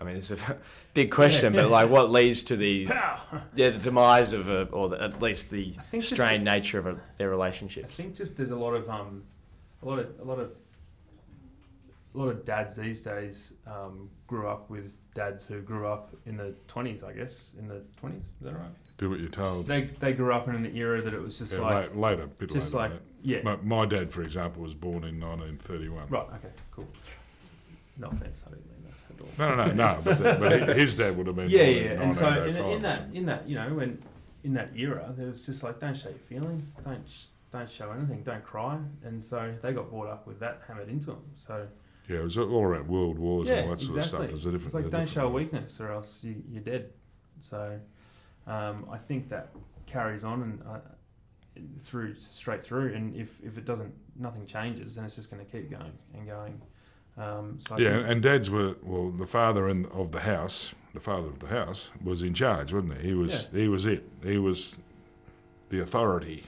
[0.00, 0.38] I mean, it's a
[0.94, 3.20] big question, Yeah, but like, what leads to the Pow!
[3.54, 6.86] yeah the demise of a, or the, at least the think just- strained nature of
[6.86, 8.00] a, their relationships?
[8.00, 9.22] I think just there's a lot of um,
[9.82, 10.56] a lot of a lot of
[12.14, 16.36] a lot of dads these days um, grew up with dads who grew up in
[16.36, 18.20] the 20s, I guess, in the 20s.
[18.20, 18.70] Is that right?
[18.96, 19.66] Do what you're told.
[19.66, 22.26] They they grew up in an era that it was just Yeah, like la- later,
[22.28, 23.40] bit just later like yeah.
[23.42, 26.06] My, my dad, for example, was born in 1931.
[26.08, 26.22] Right.
[26.22, 26.54] Okay.
[26.70, 26.86] Cool.
[27.98, 28.44] No offense.
[28.46, 29.56] I didn't mean that at all.
[29.56, 30.00] No, no, no, no.
[30.04, 30.36] But, the,
[30.68, 31.92] but his dad would have been yeah, born yeah.
[31.92, 34.00] in And so in, in that in that you know when
[34.44, 37.90] in that era there was just like don't show your feelings, don't sh- don't show
[37.90, 41.22] anything, don't cry, and so they got brought up with that hammered into them.
[41.34, 41.66] So
[42.10, 44.26] Yeah, it was all around world wars yeah, and all that sort of stuff.
[44.26, 44.66] There's a different.
[44.66, 45.44] it's like don't different show way.
[45.44, 46.90] weakness or else you, you're dead.
[47.38, 47.78] So
[48.48, 49.50] um, I think that
[49.86, 50.78] carries on and uh,
[51.80, 55.50] through straight through, and if, if it doesn't, nothing changes, then it's just going to
[55.50, 56.60] keep going and going.
[57.16, 59.10] Um, so Yeah, and dads were well.
[59.10, 62.98] The father in, of the house, the father of the house, was in charge, wasn't
[62.98, 63.08] he?
[63.08, 63.50] He was.
[63.52, 64.02] He was it.
[64.24, 64.78] He was
[65.68, 66.46] the authority.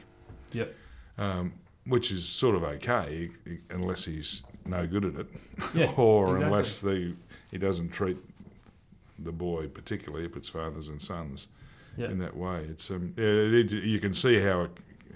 [0.52, 0.74] Yep.
[1.18, 1.54] Um,
[1.86, 3.30] which is sort of okay,
[3.70, 5.26] unless he's no good at it,
[5.74, 6.44] Yeah, or exactly.
[6.46, 7.14] unless the
[7.50, 8.16] he doesn't treat
[9.18, 11.48] the boy particularly if it's fathers and sons
[11.96, 12.08] Yeah.
[12.10, 12.64] in that way.
[12.68, 14.70] It's um, yeah, it, you can see how it,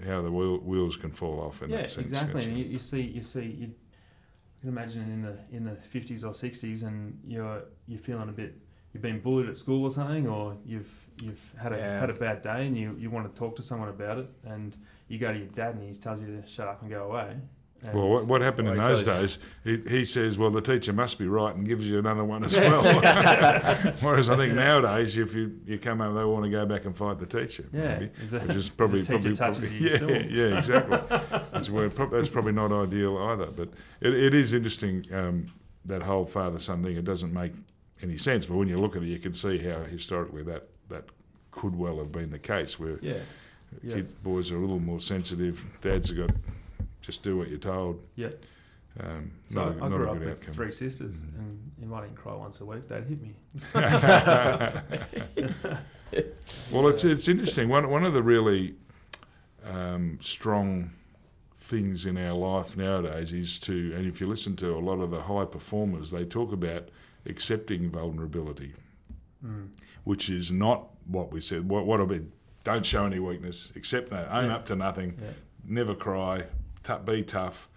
[0.05, 2.11] how the wheel, wheels can fall off in yeah, that sense.
[2.11, 2.43] exactly.
[2.43, 2.65] And you?
[2.65, 3.73] you, you see, you see, you, you
[4.61, 8.55] can imagine in the in the fifties or sixties, and you're you're feeling a bit,
[8.93, 11.99] you've been bullied at school or something, or you've you've had a Yeah.
[11.99, 14.77] had a bad day, and you, you want to talk to someone about it, and
[15.07, 17.37] you go to your dad, and he tells you to shut up and go away.
[17.93, 21.27] Well, what, what happened in those days, he, he says, well, the teacher must be
[21.27, 22.83] right and gives you another one as well.
[24.01, 26.97] Whereas I think nowadays, if you, you come home, they want to go back and
[26.97, 28.47] fight the teacher, yeah, maybe, exactly.
[28.47, 30.99] which is probably, probably, probably you, yeah, yeah, exactly.
[31.51, 33.47] That's, that's probably not ideal either.
[33.47, 33.69] But
[34.01, 35.47] it, it is interesting, um,
[35.87, 36.97] that whole father-son thing.
[36.97, 37.53] It doesn't make
[38.03, 41.05] any sense, but when you look at it, you can see how historically that, that
[41.51, 43.15] could well have been the case, where yeah,
[43.83, 43.95] yeah.
[43.95, 46.31] kid, boys are a little more sensitive, dads have got,
[47.07, 48.01] just do what you're told.
[48.15, 48.27] Yeah.
[48.99, 50.53] Um, So not a, I grew up with outcome.
[50.53, 51.39] three sisters, Mm.
[51.39, 53.31] and if I didn't cry once a week, they'd hit me.
[56.71, 57.69] well, it's it's interesting.
[57.69, 58.75] One one of the really
[59.65, 60.91] um, strong
[61.57, 65.11] things in our life nowadays is to, and if you listen to a lot of
[65.11, 66.89] the high performers, they talk about
[67.25, 68.73] accepting vulnerability,
[69.45, 69.67] Mm.
[70.05, 71.69] which is not what we said.
[71.69, 72.21] What what about
[72.63, 74.55] don't show any weakness, accept that, own Yeah.
[74.55, 75.31] up to nothing, Yeah.
[75.63, 76.45] never cry,
[77.05, 77.67] be tough.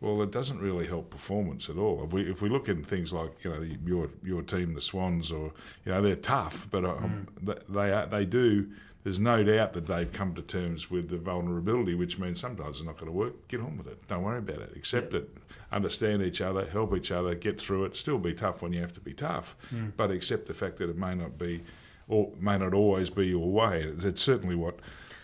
[0.00, 2.04] Well, it doesn't really help performance at all.
[2.04, 4.80] If we if we look at things like you know the, your your team, the
[4.80, 5.52] Swans, or
[5.84, 8.68] you know they're tough, but um, th- they are, they do.
[9.02, 12.86] There's no doubt that they've come to terms with the vulnerability, which means sometimes it's
[12.86, 13.48] not going to work.
[13.48, 14.06] Get on with it.
[14.08, 14.72] Don't worry about it.
[14.76, 15.20] Accept Yeah.
[15.20, 15.36] it.
[15.72, 16.64] Understand each other.
[16.66, 17.34] Help each other.
[17.34, 17.96] Get through it.
[17.96, 19.92] Still be tough when you have to be tough, Mm.
[19.96, 21.62] but accept the fact that it may not be,
[22.08, 23.82] or may not always be your way.
[23.82, 24.78] It's certainly what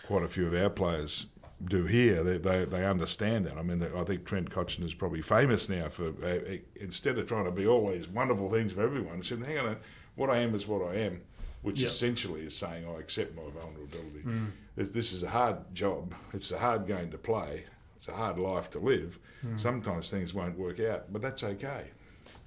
[0.05, 1.25] quite a few of our players
[1.65, 2.23] do here.
[2.23, 3.57] They, they, they understand that.
[3.57, 7.45] I mean, I think Trent Cotchin is probably famous now for uh, instead of trying
[7.45, 9.77] to be all these wonderful things for everyone, he said, hang on,
[10.15, 11.21] what I am is what I am,
[11.61, 11.89] which Yep.
[11.91, 14.23] essentially is saying I accept my vulnerability.
[14.25, 14.47] Mm.
[14.75, 16.13] This, this is a hard job.
[16.33, 17.65] It's a hard game to play.
[17.97, 19.19] It's a hard life to live.
[19.45, 19.59] Mm.
[19.59, 21.85] Sometimes things won't work out, but that's okay.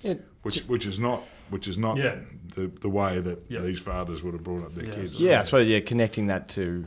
[0.01, 0.15] Yeah.
[0.43, 2.17] Which which is not which is not Yeah.
[2.55, 3.63] the the way that Yep.
[3.63, 5.21] these fathers would have brought up their Yeah, kids.
[5.21, 6.85] Yeah, I suppose yeah, connecting that to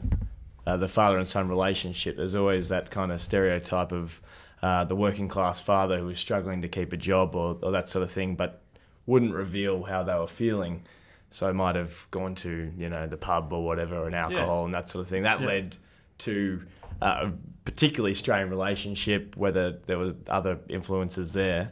[0.67, 2.17] uh, the father and son relationship.
[2.17, 4.21] There's always that kind of stereotype of
[4.61, 7.87] uh, the working class father who is struggling to keep a job or, or that
[7.87, 8.61] sort of thing, but
[9.05, 10.83] wouldn't reveal how they were feeling.
[11.31, 14.73] So might have gone to you know the pub or whatever, and an alcohol and
[14.73, 15.23] that sort of thing.
[15.23, 15.47] That Yeah.
[15.47, 15.75] led
[16.19, 16.61] to
[17.01, 17.33] uh, a
[17.65, 21.71] particularly strained relationship, whether there was other influences there.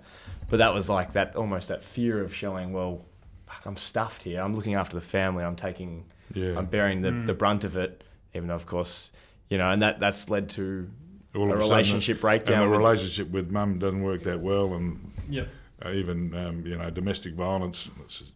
[0.49, 3.05] But that was like that almost that fear of showing, well,
[3.47, 4.41] fuck, I'm stuffed here.
[4.41, 5.43] I'm looking after the family.
[5.43, 6.57] I'm taking Yeah.
[6.57, 7.25] I'm bearing the, Mm.
[7.25, 8.03] the brunt of it,
[8.35, 9.11] even though, of course,
[9.49, 10.89] you know, and that that's led to
[11.35, 12.59] All a of a sudden, relationship and breakdown.
[12.71, 15.47] the relationship with mum doesn't work that well, and Yep.
[15.85, 17.89] uh, even um, you know domestic violence.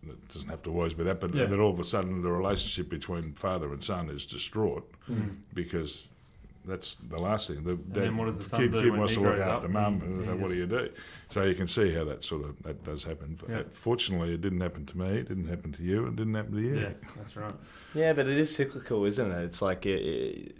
[0.04, 1.46] It doesn't have to always be that, but Yeah.
[1.46, 5.36] then all of a sudden the relationship between father and son is distraught Mm.
[5.54, 6.08] because
[6.66, 7.64] that's the last thing.
[7.64, 9.36] The, And then what does the son kid, do kid when wants he to look
[9.38, 9.72] grows after up?
[9.72, 10.00] mum.
[10.02, 10.90] He- and so what do you do?
[11.30, 13.38] So you can see how that sort of that does happen.
[13.50, 13.64] Yeah.
[13.72, 15.08] Fortunately, it didn't happen to me.
[15.20, 16.06] It didn't happen to you.
[16.08, 16.80] It didn't happen to you.
[16.80, 17.56] Yeah, that's right.
[17.94, 19.44] Yeah, but it is cyclical, isn't it?
[19.44, 20.56] It's like it, it,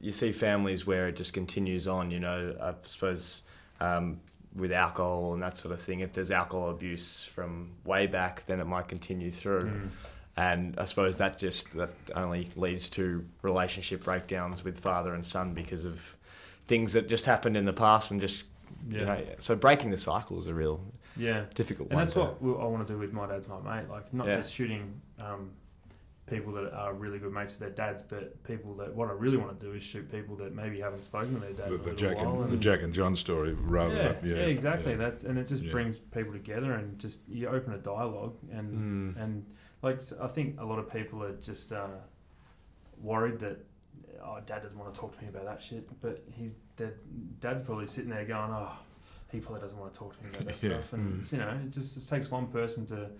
[0.00, 2.10] you see families where it just continues on.
[2.10, 3.42] You know, I suppose
[3.80, 4.20] um,
[4.54, 6.00] with alcohol and that sort of thing.
[6.00, 9.64] If there's alcohol abuse from way back, then it might continue through.
[9.70, 9.88] Mm.
[10.36, 15.54] And I suppose that just that only leads to relationship breakdowns with father and son
[15.54, 16.16] because of
[16.66, 18.46] things that just happened in the past and just
[18.88, 19.24] Yeah, you know.
[19.38, 20.80] So breaking the cycle is a real
[21.16, 21.44] yeah.
[21.54, 23.88] difficult And that's what I want to do with my dad's my mate.
[23.88, 24.36] Like not Yeah.
[24.36, 25.50] just shooting um,
[26.26, 29.36] people that are really good mates with their dads, but people that what I really
[29.36, 31.80] want to do is shoot people that maybe haven't spoken to their dad The, in
[31.80, 32.42] a the Jack while.
[32.42, 33.94] and the Jack and John story, rather.
[33.94, 34.92] yeah, than- yeah, exactly.
[34.92, 34.98] yeah.
[34.98, 35.72] That's and it just Yeah.
[35.72, 39.22] brings people together and just you open a dialogue and Mm.
[39.22, 39.46] and
[39.82, 41.88] like I think a lot of people are just uh,
[43.02, 43.58] worried that
[44.22, 47.62] oh dad doesn't want to talk to me about that shit, but he's that dad's
[47.62, 48.72] probably sitting there going oh
[49.30, 50.70] he probably doesn't want to talk to me about that Yeah.
[50.80, 51.32] stuff and Mm.
[51.32, 53.10] you know it just, it takes one person to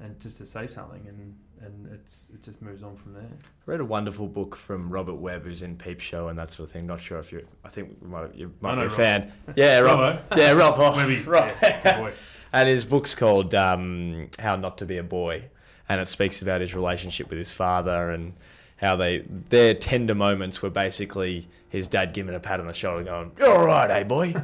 [0.00, 3.22] and just to say something and and it's it just moves on from there.
[3.22, 6.68] I read a wonderful book from Robert Webb, who's in Peep Show and that sort
[6.68, 6.86] of thing.
[6.86, 8.92] Not sure if you, I think we might, you might be a Rob.
[8.92, 9.32] fan.
[9.56, 10.20] Yeah, Rob.
[10.36, 10.74] Yeah, Rob.
[10.78, 11.54] Oh, Maybe right.
[11.60, 12.14] yes, good.
[12.54, 15.44] And his book's called um, How Not to Be a Boy,
[15.88, 18.34] and it speaks about his relationship with his father and
[18.76, 23.04] how they their tender moments were basically his dad giving a pat on the shoulder,
[23.04, 24.34] going, "You're all right, eh, boy."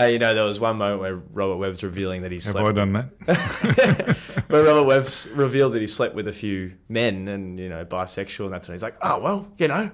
[0.00, 2.66] Uh, you know, there was one moment where Robert Webb's revealing that he Have slept
[2.66, 4.16] I done that?
[4.48, 8.44] where Robert Webb's revealed that he slept with a few men and, you know, bisexual
[8.46, 9.90] and that's when he's like, oh, well, you know,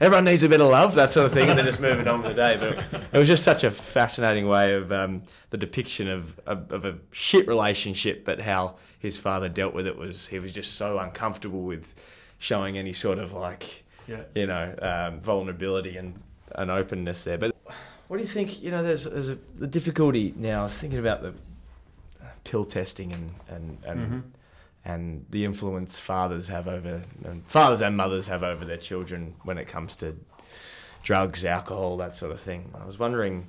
[0.00, 2.22] everyone needs a bit of love, that sort of thing, and then just moving on
[2.22, 2.56] with the day.
[2.58, 6.84] But it was just such a fascinating way of um, the depiction of, of, of
[6.84, 10.98] a shit relationship, but how his father dealt with it was he was just so
[10.98, 11.94] uncomfortable with
[12.38, 14.22] showing any sort of like, Yeah.
[14.34, 16.22] you know, um, vulnerability and,
[16.54, 17.36] and openness there.
[17.38, 17.54] But
[18.10, 18.60] what do you think?
[18.60, 20.60] You know, there's, there's a, the difficulty now.
[20.60, 21.32] I was thinking about the
[22.42, 24.22] pill testing and and and, Mhm.
[24.84, 29.58] and the influence fathers have over and fathers and mothers have over their children when
[29.58, 30.16] it comes to
[31.04, 32.72] drugs, alcohol, that sort of thing.
[32.80, 33.46] I was wondering.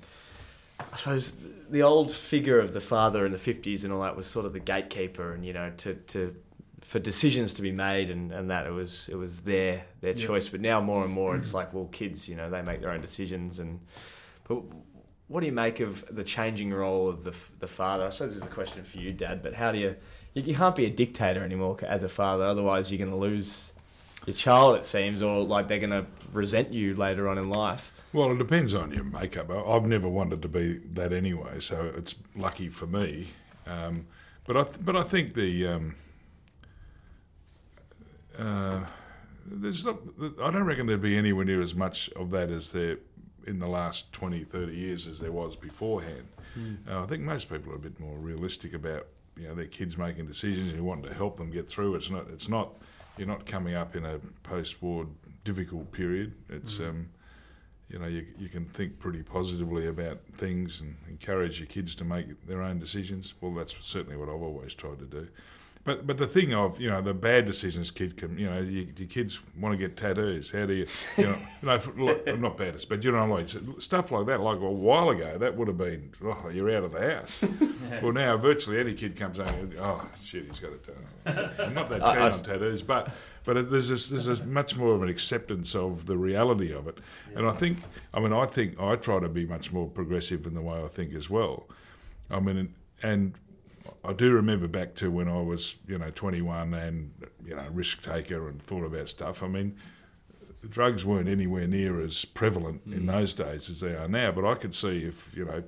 [0.94, 1.34] I suppose
[1.70, 4.54] the old figure of the father in the fifties and all that was sort of
[4.54, 6.36] the gatekeeper, and you know, to, to
[6.82, 10.26] for decisions to be made and, and that it was it was their their Yeah.
[10.28, 10.50] choice.
[10.50, 13.02] But now more and more, it's like well, kids, you know, they make their own
[13.02, 13.60] decisions.
[13.60, 13.80] And
[14.52, 14.64] but
[15.28, 18.06] what do you make of the changing role of the the father?
[18.06, 19.42] I suppose this is a question for you, Dad.
[19.42, 19.96] But how do you
[20.34, 23.74] you, can't be a dictator anymore as a father, otherwise you're going to lose
[24.26, 24.78] your child.
[24.78, 27.92] It seems, or like they're going to resent you later on in life.
[28.14, 29.50] Well, it depends on your makeup.
[29.50, 33.30] I've never wanted to be that anyway, so it's lucky for me.
[33.68, 34.08] Um,
[34.46, 35.96] but I, but I think the um,
[38.38, 38.86] uh,
[39.46, 39.98] there's not.
[40.42, 42.98] I don't reckon there'd be anywhere near as much of that as there
[43.48, 46.28] in the last 20, 30 years as there was beforehand.
[46.90, 49.98] Uh, I think most people are a bit more realistic about you know their kids
[49.98, 51.96] making decisions and you want to help them get through.
[51.96, 52.28] It's not.
[52.30, 52.74] It's not.
[53.18, 55.08] You're not coming up in a post-war
[55.44, 56.34] difficult period.
[56.50, 57.10] It's um,
[57.92, 62.06] you know, you, you can think pretty positively about things and encourage your kids to
[62.06, 63.34] make their own decisions.
[63.42, 65.28] Well, that's certainly what I've always tried to do.
[65.84, 68.88] But but the thing of you know the bad decisions kid can you know you,
[68.96, 70.52] your kids want to get tattoos.
[70.52, 73.48] How do you you know no look, I'm not bad, but you know like
[73.80, 74.42] stuff like that.
[74.42, 77.44] Like a while ago, that would have been oh you're out of the house.
[78.02, 79.74] well now virtually any kid comes home.
[79.80, 81.64] Oh shit, he's got a tattoo.
[81.64, 83.12] I'm not that keen on tattoos, but
[83.44, 87.00] but there's this, there's this much more of an acceptance of the reality of it.
[87.36, 87.80] And I think,
[88.14, 90.88] I mean, I think I try to be much more progressive in the way I
[90.88, 91.68] think as well.
[92.30, 93.34] I mean, and
[94.04, 97.12] I do remember back to when I was, you know, 21 and,
[97.46, 99.44] you know, risk taker and thought about stuff.
[99.44, 99.78] I mean,
[100.70, 103.08] drugs weren't anywhere near as prevalent in mm.
[103.08, 104.32] those days as they are now.
[104.32, 105.64] But I could see if, you know,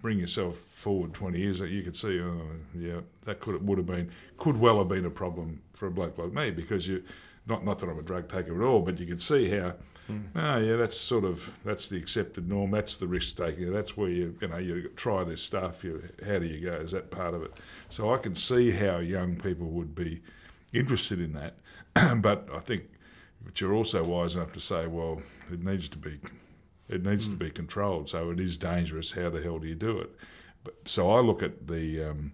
[0.00, 2.40] bring yourself forward 20 years, you could see, oh,
[2.74, 6.16] yeah, that could would have been, could well have been a problem for a bloke
[6.18, 7.02] like me because you,
[7.46, 9.74] not not that I'm a drug taker at all, but you could see how,
[10.08, 14.08] oh yeah, that's sort of that's the accepted norm, that's the risk taking, that's where
[14.08, 15.84] you you know you try this stuff.
[15.84, 16.76] You how do you go?
[16.76, 17.58] Is that part of it?
[17.88, 20.22] So I can see how young people would be
[20.72, 21.56] interested in that,
[22.22, 22.84] but I think,
[23.44, 26.18] but you're also wise enough to say, well, it needs to be
[26.88, 27.44] it needs to hmm.
[27.44, 28.08] be controlled.
[28.08, 29.12] So it is dangerous.
[29.12, 30.10] How the hell do you do it?
[30.64, 32.32] But so I look at the um,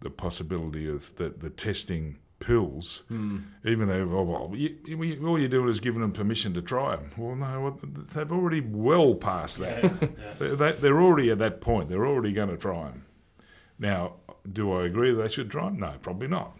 [0.00, 3.38] the possibility of the the testing pills, hmm.
[3.64, 6.96] even though oh, well, you, you, all you're doing is giving them permission to try
[6.96, 7.10] them.
[7.16, 7.78] Well, no,
[8.14, 10.38] they've already well past that.
[10.38, 11.88] They, they, they're already at that point.
[11.88, 13.06] They're already going to try them.
[13.78, 14.14] Now,
[14.50, 15.80] do I agree that they should try them?
[15.80, 16.56] No, probably not.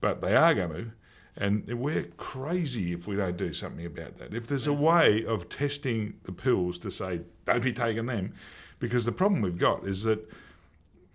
[0.00, 0.92] But they are going to.
[1.36, 4.34] And we're crazy if we don't do something about that.
[4.34, 8.34] If there's a way of testing the pills to say, don't be taking them,
[8.78, 10.30] because the problem we've got is that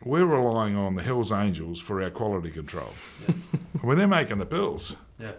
[0.04, 2.90] we're relying on the Hells Angels for our quality control.
[3.82, 4.96] when they're making the pills.
[5.20, 5.34] Yeah.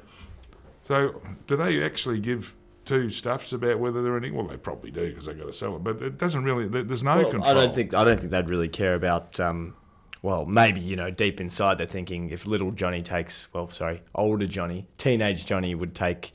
[0.87, 4.31] So do they actually give two stuffs about whether they're any?
[4.31, 5.85] Well, they probably do because they've got to sell it.
[5.85, 6.67] But it doesn't really.
[6.69, 7.51] There's no Well, control.
[7.51, 9.39] I don't think I don't think they'd really care about.
[9.41, 9.75] Um,
[10.23, 14.47] well, maybe you know, deep inside they're thinking if little Johnny takes, well, sorry, older
[14.47, 16.33] Johnny, teenage Johnny would take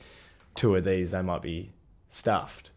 [0.56, 1.70] two of these, they might be
[2.08, 2.70] stuffed.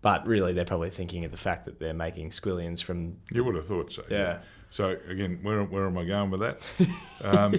[0.00, 3.16] But really, they're probably thinking of the fact that they're making squillions from.
[3.32, 4.04] You would have thought so.
[4.10, 4.40] Yeah.
[4.74, 6.58] So again, where where am I going with that?
[7.22, 7.54] Um,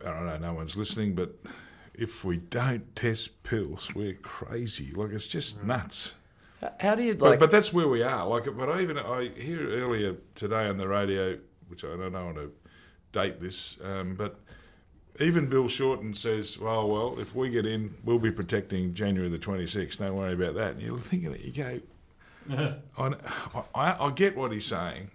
[0.00, 0.38] I don't know.
[0.38, 1.36] No one's listening, but
[1.92, 4.92] if we don't test pills, we're crazy.
[4.92, 6.14] Like it's just nuts.
[6.80, 7.40] How do you But, like?
[7.40, 8.26] but that's where we are.
[8.26, 12.24] Like, but I even I hear earlier today on the radio, which I don't know
[12.24, 12.52] want to
[13.12, 14.40] date this, um, but
[15.20, 19.38] even Bill Shorten says, "Well, well, if we get in, we'll be protecting January the
[19.38, 19.98] 26th.
[19.98, 21.80] Don't worry about that." And you're thinking that you go,
[22.98, 23.14] I,
[23.74, 25.10] I, I get what he's saying,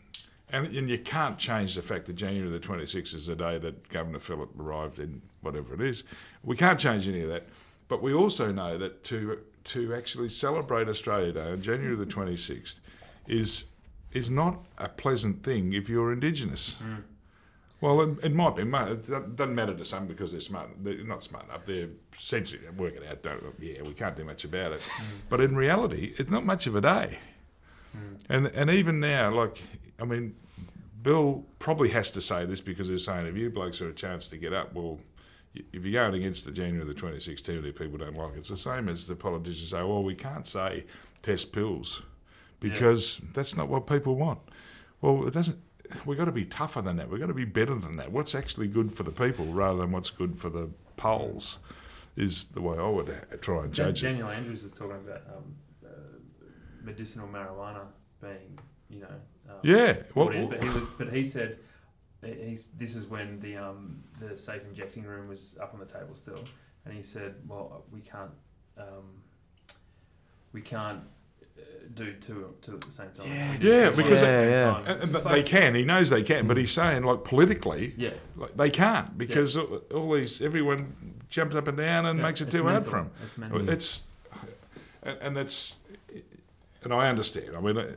[0.52, 3.90] and, and you can't change the fact that January the 26th is the day that
[3.90, 6.04] Governor Phillip arrived in whatever it is.
[6.44, 7.48] We can't change any of that,
[7.88, 12.80] but we also know that to to actually celebrate Australia Day on January the 26th
[13.28, 13.66] is
[14.12, 16.76] is not a pleasant thing if you're Indigenous.
[16.76, 16.96] Hmm.
[17.80, 18.62] Well, it, it might be.
[18.62, 20.70] It doesn't matter to some because they're smart.
[20.84, 21.66] They're not smart enough.
[21.66, 22.78] They're sensitive.
[22.78, 23.24] Work it out.
[23.24, 24.84] Don't, yeah, we can't do much about it.
[24.84, 25.18] Hmm.
[25.30, 27.18] But in reality, it's not much of a day.
[28.30, 29.62] And and even now, like
[30.00, 30.36] I mean,
[31.02, 34.28] Bill probably has to say this because they're saying if you blokes are a chance
[34.30, 35.00] to get up, well,
[35.54, 38.40] if you're going against the January the 26th too, that people don't like it.
[38.40, 40.86] It's the same as the politicians say, well, we can't say
[41.22, 42.02] test pills
[42.60, 44.40] because that's not what people want.
[45.02, 45.58] Well, it doesn't.
[46.06, 47.10] We've got to be tougher than that.
[47.10, 48.12] We've got to be better than that.
[48.12, 51.58] What's actually good for the people rather than what's good for the polls
[52.16, 54.08] is the way I would try and judge it.
[54.08, 55.56] Daniel Andrews was talking about um,
[56.84, 57.82] medicinal marijuana
[58.22, 58.58] being,
[58.90, 59.08] you know,
[59.50, 59.98] um, Yeah.
[60.16, 61.58] Well, in, but he was, but he said
[62.24, 66.14] he's this is when the um, the safe injecting room was up on the table
[66.16, 66.44] still,
[66.86, 68.32] and he said, well, we can't
[68.78, 69.22] um,
[70.54, 71.02] we can't
[71.58, 71.62] uh,
[71.96, 73.28] do two two at the same time.
[73.28, 74.86] Yeah, Yeah, because at the it- same yeah, time.
[74.88, 75.76] and, It's and they can.
[75.76, 79.82] He knows they can, but he's saying like politically, Yeah, like, they can't because all,
[79.94, 80.94] all these everyone
[81.30, 83.12] jumps up and down and yeah, makes it it's too hard for them.
[83.26, 83.70] It's mental.
[83.70, 84.04] It's
[85.04, 85.78] and, and that's
[86.84, 87.56] and I understand.
[87.56, 87.96] I mean, uh,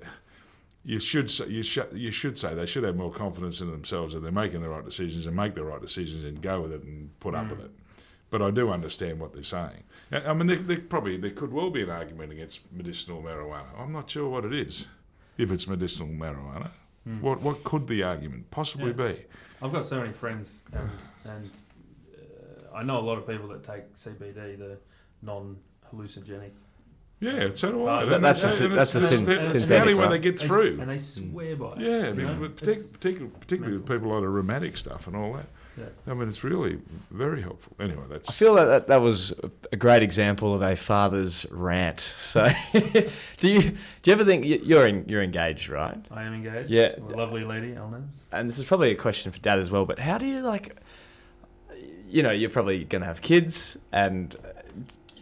[0.85, 4.13] you should say, you should you should say they should have more confidence in themselves
[4.15, 6.83] that they're making the right decisions and make the right decisions and go with it
[6.83, 7.51] and put up Mm.
[7.51, 7.71] with it.
[8.31, 9.85] But I do understand what they're saying.
[10.13, 13.69] I mean, there, there probably there could well be an argument against medicinal marijuana.
[13.79, 14.87] I'm not sure what it is.
[15.39, 16.71] If it's medicinal marijuana,
[17.09, 17.21] Mm.
[17.21, 19.13] what what could the argument possibly Yeah.
[19.13, 19.25] be?
[19.63, 20.91] I've got so many friends, and
[21.25, 21.51] and
[22.17, 24.79] uh, I know a lot of people that take CBD, the
[25.23, 26.51] non-hallucinogenic.
[27.25, 27.99] Yeah, so do I.
[28.01, 29.95] Uh, so And that's it's- the- and that's the it's- thin- it's- it's the only
[29.95, 30.79] way they get through.
[30.81, 31.79] and they swear by it.
[31.81, 32.37] Yeah, I mean, know?
[32.41, 35.47] but partic- particularly, particularly with people that are rheumatic stuff and all that.
[35.77, 35.87] Yeah.
[36.07, 36.79] I mean, it's really
[37.11, 37.75] very helpful.
[37.81, 38.29] Anyway, that's.
[38.31, 39.35] I feel that, that that was
[39.73, 41.99] a great example of a father's rant.
[42.01, 45.97] So, do you do you ever think you're in, you're engaged, right?
[46.13, 46.71] I am engaged.
[46.71, 46.91] Yeah.
[46.95, 48.27] to a lovely lady, Elnaz.
[48.31, 49.85] And this is probably a question for dad as well.
[49.85, 50.77] But how do you like?
[52.09, 54.37] You know, you're probably going to have kids, and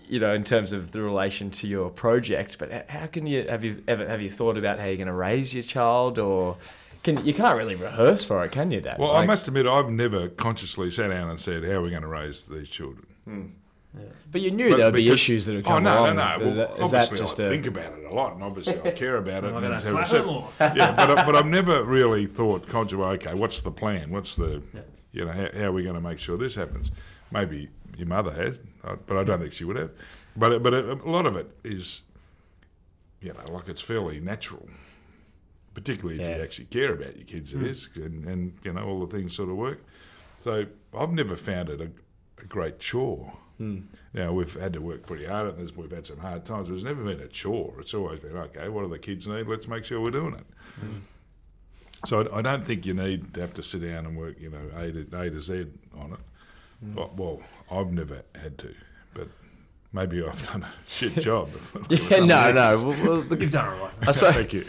[0.08, 2.58] you know, in terms of the relation to your project.
[2.58, 5.12] But how can you have you ever have you thought about how you're going to
[5.12, 6.56] raise your child, or
[7.02, 8.98] can you can't really rehearse for it, can you, dad?
[8.98, 12.02] well, I must admit, I've never consciously sat down and said, "How are we going
[12.02, 13.42] to raise these children?" Hmm.
[13.94, 14.04] Yeah.
[14.30, 16.16] But you knew But there would be issues that would Oh come no, along.
[16.16, 16.46] no, no.
[16.46, 18.80] Well, that- is that obviously, just I a think about it a lot, and obviously,
[18.82, 19.48] I care about it.
[19.48, 20.48] Am I and going to slap set- him or?
[20.60, 22.98] yeah, but I- but I've never really thought conscious.
[22.98, 24.10] Okay, what's the plan?
[24.10, 24.80] What's the Yeah.
[25.12, 26.90] you know how, how are we going to make sure this happens?
[27.30, 29.90] Maybe your mother has, Uh, but I don't think she would have.
[30.36, 32.02] But but a, a lot of it is,
[33.20, 34.68] you know, like it's fairly natural,
[35.74, 36.36] particularly if Yeah.
[36.36, 37.54] you actually care about your kids.
[37.54, 37.66] It hmm.
[37.66, 39.84] is, and, and you know all the things sort of work.
[40.38, 40.66] So
[40.96, 41.90] I've never found it a,
[42.40, 43.32] a great chore.
[43.58, 43.80] Hmm.
[44.12, 45.76] Now we've had to work pretty hard at this.
[45.76, 46.68] We've had some hard times.
[46.68, 47.74] But it's never been a chore.
[47.78, 48.68] It's always been okay.
[48.68, 49.46] What do the kids need?
[49.46, 50.46] Let's make sure we're doing it.
[50.80, 50.98] Hmm.
[52.04, 54.50] So I, I don't think you need to have to sit down and work, you
[54.50, 56.18] know, A to, a to Z on it.
[56.94, 58.74] Well, well, I've never had to,
[59.14, 59.28] but
[59.92, 61.50] maybe I've done a shit job.
[61.88, 62.74] yeah, no, no.
[62.76, 63.92] Well, well, the- You've done it right.
[64.08, 64.64] I suppose- Thank you.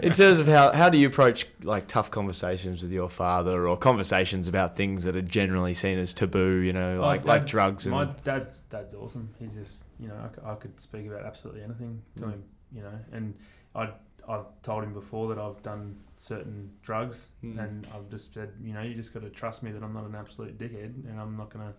[0.00, 3.76] in terms of how how do you approach like tough conversations with your father or
[3.76, 7.94] conversations about things that are generally seen as taboo you know like like drugs and
[7.94, 9.34] My dad's dad's awesome.
[9.38, 12.30] He's just you know I could speak about absolutely anything to Mm.
[12.32, 12.44] him.
[12.70, 13.34] You know, and
[13.74, 13.90] I
[14.28, 17.58] I've told him before that I've done certain drugs, Mm.
[17.58, 20.04] and I've just said you know you just got to trust me that I'm not
[20.04, 21.74] an absolute dickhead, and I'm not gonna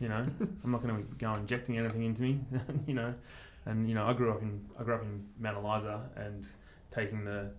[0.00, 0.22] You know,
[0.64, 2.40] I'm not going to go injecting anything into me.
[2.86, 3.12] you know,
[3.66, 6.46] and you know, I grew up in I grew up in Mount Eliza and
[6.92, 7.50] taking the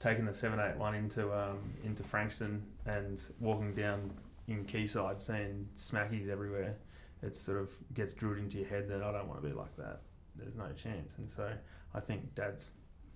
[0.00, 4.10] taking the seven eight one into um, into Frankston and walking down
[4.48, 6.74] in Quayside, seeing smackies everywhere.
[7.22, 9.74] It sort of gets drilled into your head that I don't want to be like
[9.76, 10.00] that.
[10.36, 11.50] There's no chance, and so
[11.94, 12.72] I think Dad's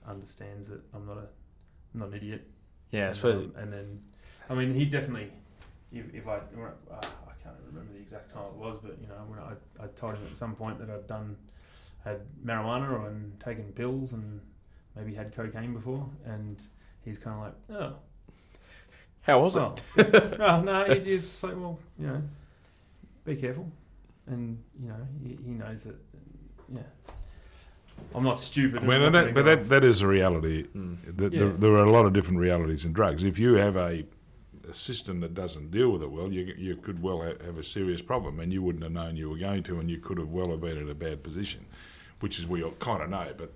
[0.07, 1.27] understands that I'm not a
[1.95, 2.47] I'm not an idiot.
[2.91, 3.39] Yeah, I suppose.
[3.39, 4.01] um, and then,
[4.49, 5.31] I mean, he definitely,
[5.93, 6.41] if, if I, uh,
[6.93, 10.17] I can't remember the exact time it was, but you know, when I, I told
[10.17, 11.37] him at some point that I'd done,
[12.05, 14.41] had marijuana or and taken pills and
[14.97, 16.61] maybe had cocaine before, and
[17.05, 17.95] he's kind of like, oh,
[19.23, 20.41] How was well, it?
[20.41, 22.23] oh, no, he- he's just like, well, you know,
[23.25, 23.71] be careful,
[24.27, 25.97] and you know, he, he knows that,
[26.73, 26.81] yeah.
[28.15, 28.83] I'm not stupid.
[28.83, 30.65] I mean, I'm and not that, but that, that is a reality.
[30.77, 31.17] Mm.
[31.19, 31.39] Th- Yeah.
[31.39, 33.23] There, there are a lot of different realities in drugs.
[33.23, 34.05] If you have a,
[34.69, 37.65] a system that doesn't deal with it well, you, you could well ha- have a
[37.65, 40.29] serious problem, and you wouldn't have known you were going to, and you could have
[40.31, 41.65] well have been in a bad position,
[42.21, 43.29] which is we all kind of know.
[43.37, 43.53] But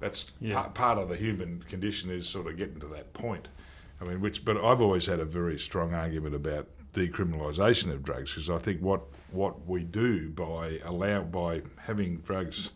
[0.00, 0.54] that's Yeah.
[0.54, 3.48] pa- part of the human condition is sort of getting to that point.
[4.00, 8.32] I mean, which, but I've always had a very strong argument about decriminalisation of drugs
[8.34, 12.70] because I think what what we do by allow by having drugs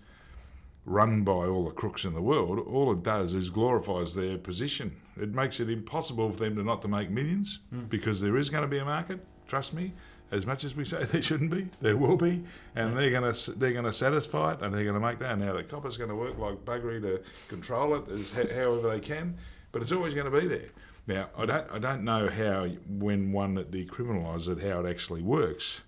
[0.87, 4.97] run by all the crooks in the world, all it does is glorifies their position.
[5.21, 7.89] It makes it impossible for them to not to make millions Mm.
[7.89, 9.25] because there is going to be a market.
[9.49, 9.93] Trust me.
[10.31, 12.43] As much as we say there shouldn't be, there will be,
[12.75, 15.39] and they're going to they're going to satisfy it, and they're going to make that.
[15.39, 19.01] Now the copper's going to work like buggery to control it as ho- however they
[19.01, 19.37] can,
[19.71, 20.71] but it's always going to be there.
[21.07, 25.23] Now I don't I don't know how when one that decriminalises it how it actually
[25.23, 25.83] works,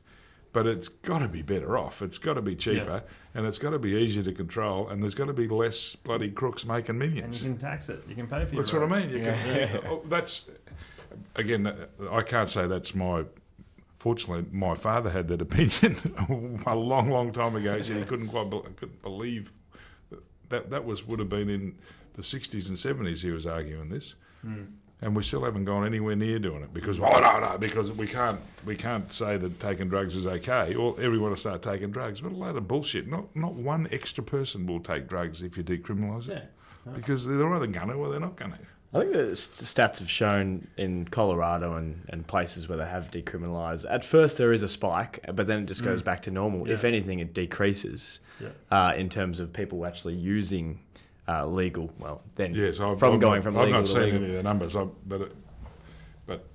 [0.53, 2.01] but it's got to be better off.
[2.03, 3.03] It's got to be cheaper,
[3.37, 6.31] and it's got to be easier to control, and there's got to be less bloody
[6.31, 7.43] crooks making millions.
[7.43, 8.03] and you can tax it.
[8.09, 9.11] You can pay for your That's what I mean.
[9.11, 9.67] You Yeah.
[9.67, 10.47] can, oh, that's
[11.37, 11.73] again.
[12.11, 13.25] I can't say that's my.
[13.99, 17.77] Fortunately, my father had that opinion a long, long time ago.
[17.77, 19.53] He said he couldn't quite be, couldn't believe
[20.49, 21.75] that that was would have been in
[22.15, 23.23] the '60s and '70s.
[23.23, 24.15] He was arguing this,
[24.47, 24.67] Mm.
[25.03, 28.07] And we still haven't gone anywhere near doing it because oh no no because we
[28.07, 32.23] can't we can't say that taking drugs is okay or everyone will start taking drugs.
[32.23, 33.07] What a load of bullshit!
[33.07, 36.51] Not not one extra person will take drugs if you decriminalise it
[36.87, 36.93] Yeah.
[36.95, 38.59] because they're either going to or they're not going to.
[38.95, 43.85] I think the stats have shown in Colorado and, and places where they have decriminalised.
[43.91, 46.05] At first, there is a spike, but then it just goes Mm.
[46.05, 46.71] back to normal.
[46.71, 48.49] If anything, it decreases Yeah.
[48.71, 50.81] uh, in terms of people actually using
[51.29, 51.91] uh, legal.
[51.99, 54.17] Well, then Yes, I've, From I've going not, from I've not to seen legal.
[54.19, 55.37] any of the numbers, I, but it,
[56.27, 56.47] but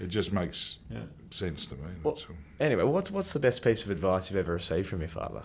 [0.00, 1.00] it just makes Yeah.
[1.30, 1.82] sense to me.
[2.02, 2.36] Well- all.
[2.60, 5.42] anyway, what's what's the best piece of advice you've ever received from your father?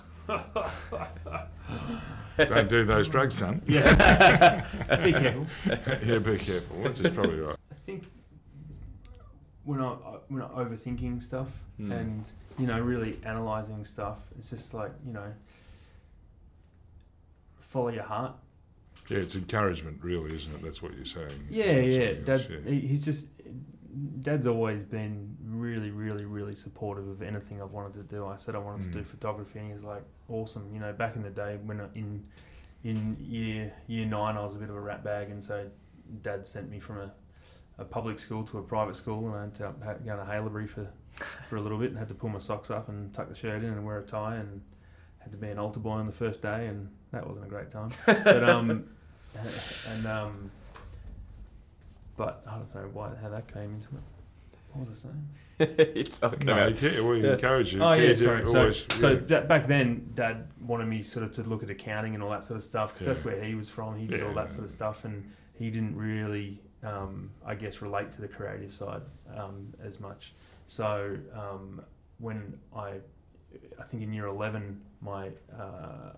[2.37, 3.61] Don't do those drugs, son.
[3.67, 4.65] Yeah.
[5.03, 5.47] Be careful.
[5.65, 6.77] yeah, be careful.
[6.77, 7.55] Which is probably right.
[7.71, 8.03] I think
[9.65, 11.91] we're not we're not overthinking stuff Hmm.
[11.91, 14.19] and you know really analyzing stuff.
[14.37, 15.33] It's just like you know
[17.59, 18.33] follow your heart.
[19.09, 20.61] Yeah, it's encouragement, really, isn't it?
[20.61, 21.47] That's what you're saying.
[21.49, 22.13] Yeah, yeah.
[22.23, 22.59] Dad's yeah.
[22.71, 23.29] he's just
[24.21, 28.25] Dad's always been really, really, really supportive of anything I've wanted to do.
[28.27, 28.91] I said I wanted Mm.
[28.93, 31.81] to do photography, and he was like, "Awesome!" You know, back in the day when
[31.81, 32.23] I, in
[32.83, 35.67] in year year nine, I was a bit of a rat bag, and so
[36.21, 37.11] Dad sent me from a,
[37.77, 40.87] a public school to a private school, and I ended up going to Haileybury for
[41.49, 43.63] for a little bit, and had to pull my socks up and tuck the shirt
[43.63, 44.61] in and wear a tie, and
[45.17, 47.69] had to be an altar boy on the first day, and that wasn't a great
[47.69, 47.89] time.
[48.05, 48.85] But um,
[49.89, 50.51] and um,
[52.17, 54.01] but I don't know why how that came into it.
[54.73, 55.27] What was I saying?
[55.95, 57.33] it's talking No, about you care, well, you Yeah.
[57.33, 57.83] encourage you.
[57.83, 58.47] Oh care yeah, sorry.
[58.47, 59.19] So, always- so yeah.
[59.27, 62.43] that, back then, Dad wanted me sort of to look at accounting and all that
[62.43, 63.97] sort of stuff because that's where he was from.
[63.97, 64.35] He did all Yeah.
[64.43, 68.71] that sort of stuff, and he didn't really, um, I guess, relate to the creative
[68.71, 69.01] side
[69.35, 70.33] um, as much.
[70.67, 71.81] So um,
[72.19, 72.93] when I,
[73.79, 76.13] I think in year eleven, my uh,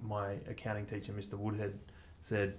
[0.00, 1.34] my accounting teacher, Mr.
[1.34, 1.76] Woodhead,
[2.24, 2.54] said.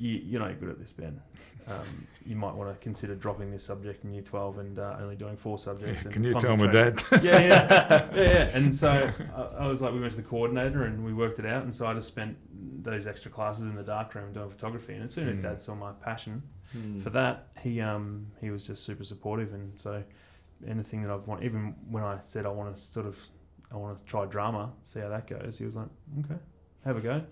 [0.00, 1.20] You, you're not good at this, Ben.
[1.66, 5.16] Um, you might want to consider dropping this subject in year 12 and uh, only
[5.16, 6.04] doing four subjects.
[6.04, 7.24] and Can you tell my concentrate- dad?
[7.24, 8.50] yeah, yeah, yeah, yeah.
[8.56, 11.46] And so I, I was like, we went to the coordinator and we worked it
[11.46, 11.64] out.
[11.64, 12.36] And so I just spent
[12.84, 14.94] those extra classes in the darkroom doing photography.
[14.94, 15.42] And as soon as Mm.
[15.42, 17.00] Dad saw my passion Hmm.
[17.00, 19.52] for that, he um he was just super supportive.
[19.52, 20.04] And so
[20.64, 23.18] anything that I've wanted, even when I said I want to sort of
[23.72, 25.88] I want to try drama, see how that goes, he was like,
[26.20, 26.38] okay,
[26.84, 27.24] have a go,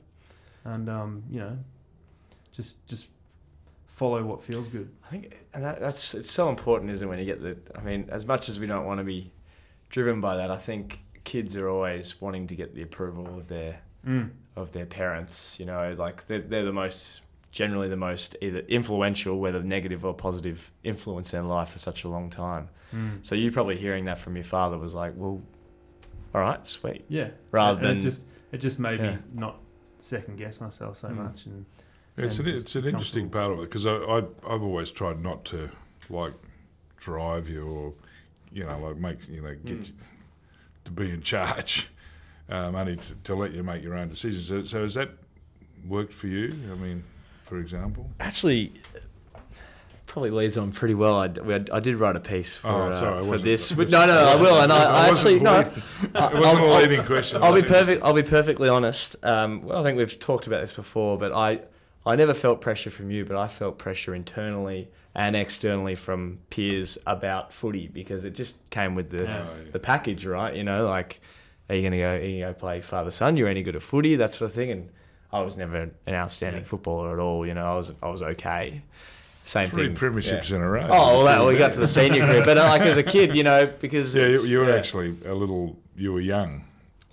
[0.66, 1.58] and um you know,
[2.52, 3.08] just just
[3.86, 4.88] follow what feels good.
[5.06, 7.10] I think, and that, that's it's so important, isn't it?
[7.10, 9.32] When you get the, I mean, as much as we don't want to be
[9.88, 13.80] driven by that, I think kids are always wanting to get the approval of their
[14.06, 14.30] Mm.
[14.54, 15.58] of their parents.
[15.58, 20.14] You know, like they're, they're the most generally the most either influential, whether negative or
[20.14, 22.68] positive, influence in life for such a long time.
[22.94, 23.18] Mm.
[23.26, 25.40] So you probably hearing that from your father was like, well,
[26.34, 27.04] all right, sweet.
[27.08, 27.30] Yeah.
[27.50, 29.12] Rather And than it just it just made Yeah.
[29.16, 29.58] me not
[30.06, 31.16] second guess myself so Mm.
[31.16, 31.66] much and
[32.16, 35.44] It's an, it's an interesting part of it because I, I I've always tried not
[35.46, 35.70] to
[36.08, 36.34] like
[36.98, 37.94] drive you or
[38.52, 39.86] you know like make you know get Mm.
[39.88, 39.92] you
[40.84, 41.88] to be in charge,
[42.48, 44.46] um, only to, to let you make your own decisions.
[44.48, 45.10] So, so has that
[45.88, 46.54] worked for you?
[46.70, 47.02] I mean,
[47.42, 48.08] for example.
[48.20, 48.72] actually
[50.16, 51.16] probably leads on pretty well.
[51.20, 53.70] I, we had- I did write a piece for, Oh, uh, sorry, I for this.
[53.70, 54.62] But no, no, I will.
[54.62, 55.60] And I, I actually no.
[55.60, 55.72] It
[56.14, 57.42] wasn't I'll- a leading question.
[57.42, 58.02] I'll be perfect.
[58.02, 59.16] I'll be perfectly honest.
[59.22, 61.60] Um, well, I think we've talked about this before, but I,
[62.06, 66.96] I never felt pressure from you, but I felt pressure internally and externally from peers
[67.06, 69.70] about footy because it just came with the Oh, yeah.
[69.70, 70.56] the package, right?
[70.56, 71.20] You know, like,
[71.68, 72.12] are you gonna go?
[72.14, 73.36] Are you gonna play father son?
[73.36, 74.16] You're any good at footy?
[74.16, 74.70] That sort of thing.
[74.70, 74.88] And
[75.30, 76.68] I was never an outstanding Yeah.
[76.68, 77.46] footballer at all.
[77.46, 78.80] You know, I was I was okay.
[79.46, 79.96] Same Three thing.
[79.96, 80.56] premierships yeah.
[80.56, 80.82] in a row.
[80.84, 83.02] Oh well, that, well, we got to the senior career, but uh, like as a
[83.04, 84.74] kid, you know, because Yeah, you, you were yeah.
[84.74, 85.76] actually a little.
[85.96, 86.64] You were young.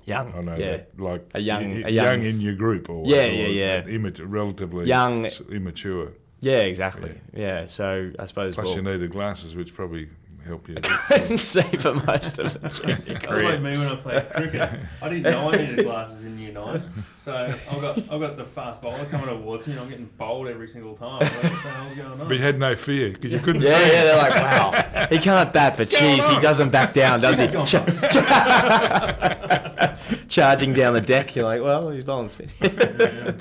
[0.06, 0.34] young.
[0.36, 1.00] I know yeah, that.
[1.00, 3.82] Like A young- a young, young- in your group, or Yeah, yeah, yeah.
[3.84, 6.12] Immat- relatively Young- immature.
[6.42, 7.14] yeah, exactly.
[7.34, 7.66] Yeah.
[7.68, 10.10] so I suppose Plus, well, you needed glasses, which probably
[10.46, 10.76] help you.
[10.78, 10.92] a bit.
[11.08, 14.80] couldn't see for most of the junior That was like me when I played cricket.
[15.02, 16.84] I didn't know I needed glasses in year nine.
[17.18, 20.48] So I've got I've got the fast bowler coming towards me and I'm getting bowled
[20.48, 21.20] every single time.
[21.22, 22.28] Like, what the hell's going on?
[22.28, 23.92] but you had no fear because you couldn't Yeah, see.
[23.94, 27.48] yeah, they're like, wow, he can't bat, but geez, he doesn't back down, does he?
[27.48, 27.76] He's Ch-
[30.30, 32.50] Charging down the deck, you're like, well, he's bowling spin.
[32.62, 33.34] yeah.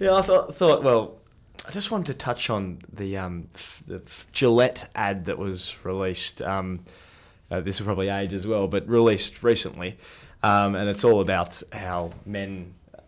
[0.00, 1.17] Yeah, I thought, thought well,
[1.68, 5.76] I just wanted to touch on the um, f- the f- Gillette ad that was
[5.84, 6.40] released.
[6.40, 6.80] Um,
[7.50, 9.98] uh, this will probably age as well, but released recently,
[10.42, 12.98] um, and it's all about how men, uh,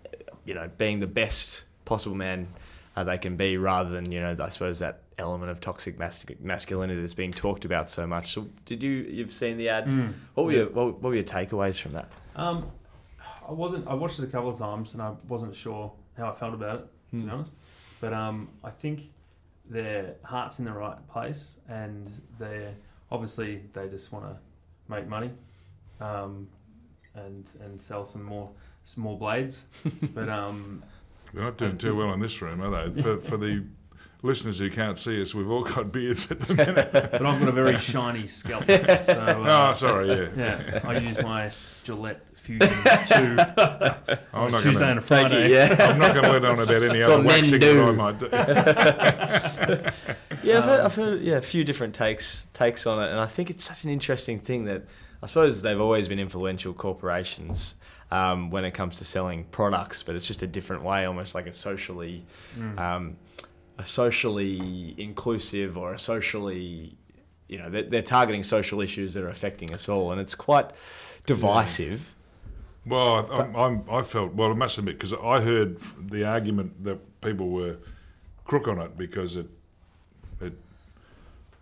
[0.45, 2.49] you know, being the best possible man
[2.97, 6.25] uh, they can be, rather than you know, I suppose that element of toxic mas-
[6.41, 8.33] masculinity that's being talked about so much.
[8.35, 9.87] So, did you you've seen the ad?
[9.87, 10.13] Mm.
[10.35, 12.11] What were your what, what were your takeaways from that?
[12.37, 12.71] Um,
[13.49, 13.87] I wasn't.
[13.89, 16.81] I watched it a couple of times and I wasn't sure how I felt about
[16.81, 16.87] it.
[17.11, 17.31] To be Hmm.
[17.31, 17.55] honest,
[18.01, 19.11] but um, I think
[19.69, 22.75] their heart's in the right place, and they're
[23.11, 24.37] obviously they just want to
[24.89, 25.31] make money,
[26.01, 26.49] um,
[27.15, 28.51] and and sell some more
[28.85, 29.67] some more blades.
[30.15, 30.83] but um,
[31.33, 33.03] They're not doing too well in this room, are they?
[33.03, 33.65] For, for the
[34.23, 36.91] listeners who can't see us, we've all got beards at the minute.
[36.93, 38.65] but I've got a very shiny scalp.
[38.67, 40.29] So uh, oh, sorry, yeah.
[40.37, 41.51] yeah, I use my
[41.85, 42.75] Gillette Fusion Two
[44.35, 45.01] I'm not Tuesday going and a to.
[45.01, 45.49] Thank Friday.
[45.49, 45.55] you.
[45.55, 45.77] Yeah.
[45.79, 47.75] I'm not going to let on about any It's other what men waxing do.
[47.75, 48.29] that I might do.
[50.43, 53.19] Yeah, I've heard, Um, I've heard yeah a few different takes takes on it, and
[53.21, 54.85] I think it's such an interesting thing that
[55.23, 57.75] I suppose they've always been influential corporations
[58.11, 61.47] um, when it comes to selling products, but it's just a different way, almost like
[61.47, 62.25] a socially
[62.59, 62.79] Mm.
[62.79, 63.17] um,
[63.81, 66.97] a socially inclusive or a socially
[67.49, 70.69] you know they're, they're targeting social issues that are affecting us all, and it's quite
[71.27, 72.01] divisive.
[72.87, 74.51] Well, I- I'm, I felt well.
[74.51, 75.79] I must admit because I heard
[76.15, 77.77] the argument that people were
[78.45, 79.47] crook on it because it,
[80.41, 80.55] it,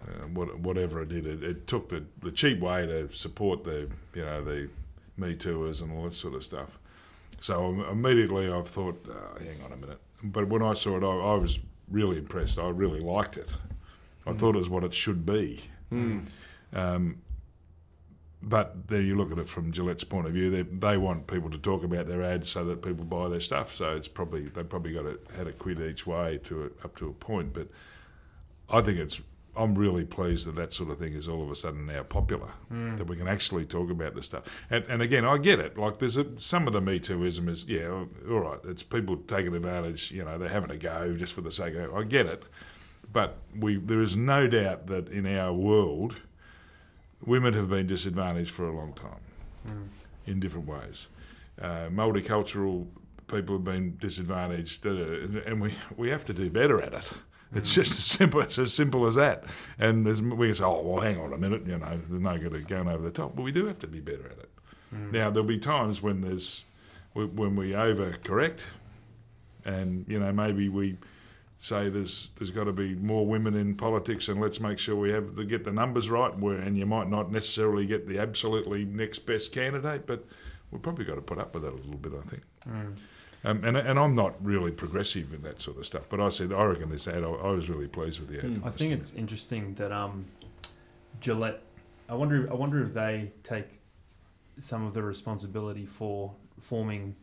[0.07, 3.89] uh, what, whatever it did, it, it took the, the cheap way to support the,
[4.15, 4.69] you know, the
[5.17, 6.79] Me Tooers and all this sort of stuff.
[7.41, 9.99] So immediately I thought, uh, hang on a minute.
[10.23, 11.59] But when I saw it, I, I was
[11.91, 12.59] really impressed.
[12.59, 13.51] I really liked it.
[14.27, 15.61] I thought it was what it should be.
[16.73, 17.23] Um,
[18.43, 20.51] but then you look at it from Gillette's point of view.
[20.51, 23.75] They, they want people to talk about their ads so that people buy their stuff.
[23.75, 26.97] So it's probably they probably got it had a quid each way to a, up
[26.97, 27.53] to a point.
[27.53, 27.69] But
[28.71, 29.21] I think it's
[29.59, 32.53] I'm really pleased that that sort of thing is all of a sudden now popular.
[32.97, 34.45] That we can actually talk about this stuff.
[34.71, 35.77] And, and again, I get it.
[35.77, 37.89] Like there's a, some of the Me Tooism is yeah,
[38.31, 38.61] all right.
[38.65, 40.13] It's people taking advantage.
[40.13, 41.81] You know, they're having a go just for the sake of.
[41.81, 41.91] it.
[41.95, 42.45] I get it.
[43.13, 46.21] But we there is no doubt that in our world
[47.25, 49.91] women have been disadvantaged for a long time
[50.27, 51.09] in different ways.
[51.61, 52.87] Uh, multicultural
[53.27, 57.13] people have been disadvantaged, and we, we have to do better at it.
[57.55, 59.45] It's just as simple it's as simple as that.
[59.79, 60.05] And
[60.37, 62.89] we say, oh well, hang on a minute, you know, there's no good at going
[62.89, 63.35] over the top.
[63.35, 64.51] But we do have to be better at it.
[64.95, 65.13] Mm.
[65.13, 66.65] Now there'll be times when there's
[67.15, 68.63] when we overcorrect,
[69.65, 70.97] and you know maybe we
[71.61, 75.11] say there's there's got to be more women in politics and let's make sure we
[75.11, 78.85] have to get the numbers right where, and you might not necessarily get the absolutely
[78.85, 80.25] next best candidate but
[80.71, 82.97] we've probably got to put up with that a little bit I think mm.
[83.45, 86.53] Um, and, and I'm not really progressive in that sort of stuff but I said
[86.53, 88.67] I reckon this ad I, I was really pleased with the ad Mm.
[88.67, 90.25] I think it's interesting that um,
[91.21, 91.63] Gillette.
[92.09, 92.49] I wonder.
[92.51, 93.67] I wonder if they take
[94.61, 97.15] some of the responsibility for forming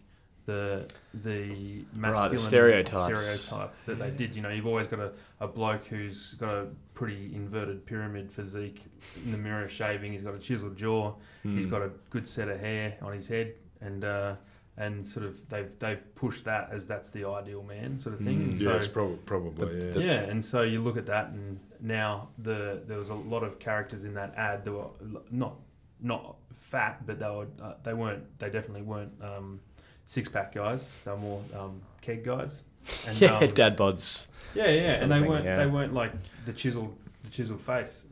[0.46, 0.88] the
[1.24, 3.20] the masculine stereotypes.
[3.50, 4.36] stereotype that they did.
[4.36, 8.84] You know, you've always got a, a bloke who's got a pretty inverted pyramid physique
[9.24, 10.12] in the mirror shaving.
[10.14, 11.14] He's got a chiseled jaw.
[11.44, 14.36] He's got a good set of hair on his head, and uh,
[14.78, 18.40] and sort of they've they've pushed that as that's the ideal man sort of thing.
[18.40, 18.44] Mm.
[18.46, 19.80] And so, yes, prob- probably.
[19.80, 19.94] The- yeah.
[19.94, 23.44] the- yeah, and so you look at that, and now the there was a lot
[23.44, 24.88] of characters in that ad that were
[25.32, 25.56] not
[26.02, 29.60] not fat, but they were uh, they weren't they definitely weren't um,
[30.06, 30.98] six pack guys.
[31.06, 32.64] They were more um, keg guys.
[33.08, 34.28] And, yeah, um, dad bods.
[34.54, 35.58] yeah, yeah, and they weren't yeah.
[35.58, 36.12] they weren't like
[36.46, 38.06] the chiseled the chiseled face.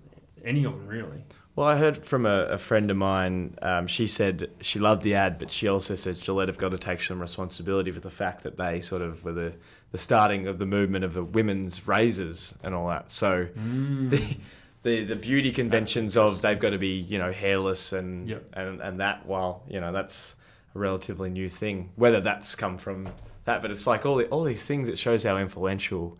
[0.46, 1.24] Any of them really.
[1.56, 3.58] Well, I heard from a, a friend of mine.
[3.62, 6.80] Um, she said she loved the ad, but she also said Gillette have got to
[6.80, 9.54] take some responsibility for the fact that they sort of were the,
[9.92, 13.12] the starting of the movement of the women's razors and all that.
[13.12, 14.38] So the,
[14.82, 18.50] the the beauty conventions of they've got to be you know hairless and Yep.
[18.54, 19.28] and and that.
[19.28, 20.36] Well, you know that's
[20.74, 21.92] a relatively new thing.
[21.96, 23.08] Whether that's come from
[23.46, 24.90] that, but it's like all the, all these things.
[24.90, 26.18] It shows how influential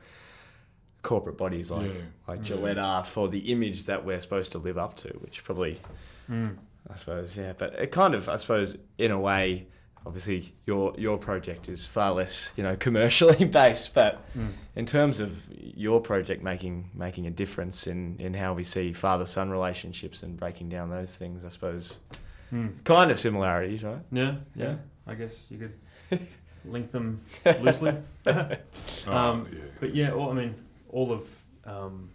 [1.04, 2.02] corporate bodies like Yeah.
[2.28, 2.44] like Mm.
[2.46, 5.78] Gillette are for the image that we're supposed to live up to, which probably
[6.30, 6.58] Mm.
[6.92, 7.54] I suppose, yeah.
[7.58, 9.68] But it kind of, I suppose, in a way,
[10.06, 13.94] obviously your your project is far less, you know, commercially based.
[13.94, 14.52] But Mm.
[14.76, 19.26] in terms of your project making making a difference in in how we see father
[19.26, 22.00] son relationships and breaking down those things, I suppose,
[22.54, 22.84] Mm.
[22.84, 24.02] kind of similarities, right?
[24.12, 24.76] Yeah, yeah, Yeah.
[25.08, 26.20] I guess you could
[26.66, 27.20] link them
[27.62, 27.94] loosely.
[28.26, 28.48] Oh,
[29.08, 29.60] Um, yeah.
[29.80, 30.56] But yeah, all, I mean,
[30.94, 31.44] all of.
[31.66, 32.10] Um,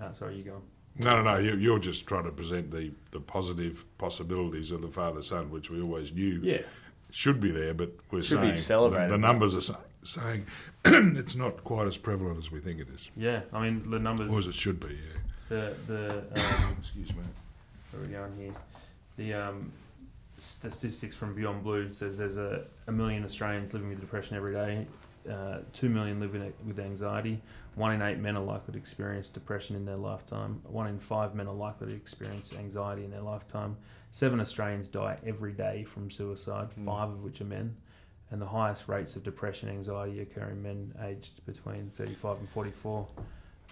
[0.00, 0.54] ah, sorry, you go.
[0.54, 0.62] on.
[0.98, 1.38] No, no, no.
[1.38, 5.68] You, you're just trying to present the, the positive possibilities of the father son, which
[5.68, 6.62] we always knew Yeah,
[7.10, 9.08] should be there, but we're Should be saying celebrated.
[9.10, 10.46] The, the numbers are sa- saying
[10.86, 13.40] it's not quite as prevalent as we think it is, yeah.
[13.52, 14.30] I mean, the numbers.
[14.30, 14.94] or as it should be.
[14.94, 15.20] Yeah.
[15.50, 17.22] The the um, Excuse me.
[17.92, 18.54] where are we going here?
[19.18, 19.72] The um,
[20.38, 24.86] statistics from Beyond Blue says there's a, a million Australians living with depression every day.
[25.30, 26.32] Uh, Two million live
[26.64, 27.40] with anxiety.
[27.76, 30.60] One in eight men are likely to experience depression in their lifetime.
[30.64, 33.76] One in five men are likely to experience anxiety in their lifetime.
[34.12, 36.86] Seven Australians die every day from suicide, Mm.
[36.86, 37.76] five of which are men.
[38.30, 42.48] And the highest rates of depression and anxiety occur in men aged between 35 and
[42.48, 43.06] 44.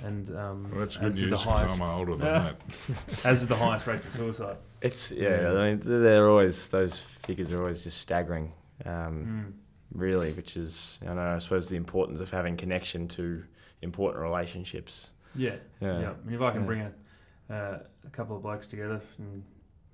[0.05, 2.53] And um, Well, that's good do the news because highest, I'm older than Yeah.
[3.09, 3.25] that.
[3.27, 4.57] as are the highest rates of suicide.
[4.83, 5.41] It's yeah.
[5.53, 5.53] Yeah.
[5.59, 8.53] I mean, they're always those figures are always just staggering.
[8.85, 9.99] Um, Mm.
[9.99, 11.23] really, which is I know.
[11.37, 13.45] I suppose the importance of having connection to
[13.83, 15.11] important relationships.
[15.35, 16.01] Yeah, Yeah.
[16.01, 16.11] yeah.
[16.12, 16.66] I mean, if I can Yeah.
[16.66, 19.43] bring a, uh, a couple of blokes together and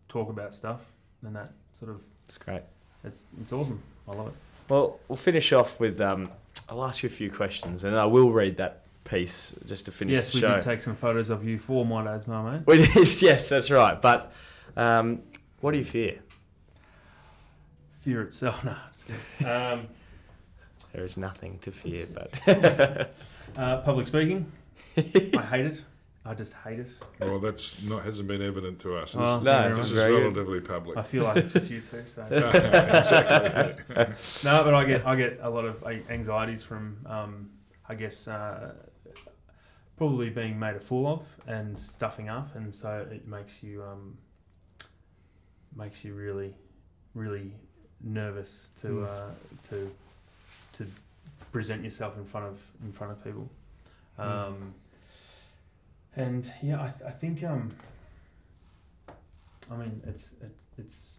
[0.09, 0.81] talk about stuff,
[1.23, 2.63] then that sort of It's great.
[3.05, 3.83] it's it's awesome.
[4.09, 4.35] I love it.
[4.69, 6.01] Well, we'll finish off with.
[6.01, 6.31] Um,
[6.69, 10.15] I'll ask you a few questions, and I will read that piece just to finish
[10.15, 10.55] yes, we show.
[10.55, 12.63] did take some photos of you for my dad's mum, mate.
[12.67, 14.01] We did, yes, that's right.
[14.01, 14.33] But
[14.77, 15.23] um,
[15.61, 16.21] what do you fear?
[18.01, 18.65] Fear itself.
[19.41, 19.73] No.
[19.73, 19.89] Um,
[20.93, 22.31] There is nothing to fear, but
[23.57, 24.51] uh, public speaking.
[24.97, 25.01] I
[25.51, 25.85] hate it.
[26.25, 26.91] I just hate it.
[27.19, 29.13] Well, that's not hasn't been evident to us.
[29.13, 30.23] This, Well, No, thank you very this it's is very good.
[30.23, 30.99] relatively public.
[30.99, 32.03] I feel like it's just you too.
[32.05, 32.23] So.
[32.31, 34.05] exactly.
[34.45, 37.51] no, but I get I get a lot of uh, anxieties from um,
[37.89, 38.75] I guess uh,
[39.97, 44.19] probably being made a fool of and stuffing up, and so it makes you um,
[45.75, 46.55] makes you really
[47.15, 47.53] really
[48.03, 49.09] nervous to Mm.
[49.09, 49.31] uh,
[49.71, 49.91] to
[50.73, 50.87] to
[51.53, 53.51] present yourself in front of in front of people.
[54.19, 54.25] Mm.
[54.49, 54.75] Um,
[56.17, 57.71] and yeah, I, th- I think um,
[59.71, 61.19] I mean it's it, it's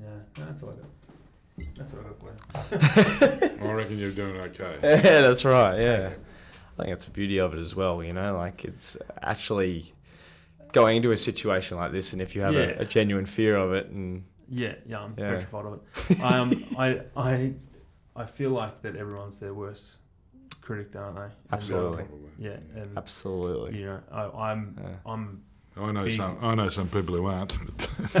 [0.00, 0.06] yeah,
[0.38, 1.74] no, that's all I got.
[1.76, 2.18] That's what I got
[3.50, 3.68] for you.
[3.68, 4.78] I reckon you're doing okay.
[4.82, 5.78] yeah, that's right.
[5.78, 6.08] Yeah,
[6.78, 8.02] I think that's the beauty of it as well.
[8.02, 9.92] You know, like it's actually
[10.72, 12.60] going into a situation like this, and if you have Yeah.
[12.60, 15.34] a, a genuine fear of it, and Yeah, yeah, I'm Yeah.
[15.34, 15.80] petrified of
[16.10, 16.20] it.
[16.22, 17.52] um, I, I,
[18.20, 19.96] I feel like that everyone's their worst
[20.60, 21.22] critic, aren't they?
[21.22, 22.04] And, Absolutely.
[22.04, 22.28] Probably.
[22.38, 24.88] yeah, and absolutely, you know, I, I'm, Yeah.
[25.06, 25.42] I'm.
[25.76, 26.36] I know Big- some.
[26.42, 27.52] I know some people who aren't.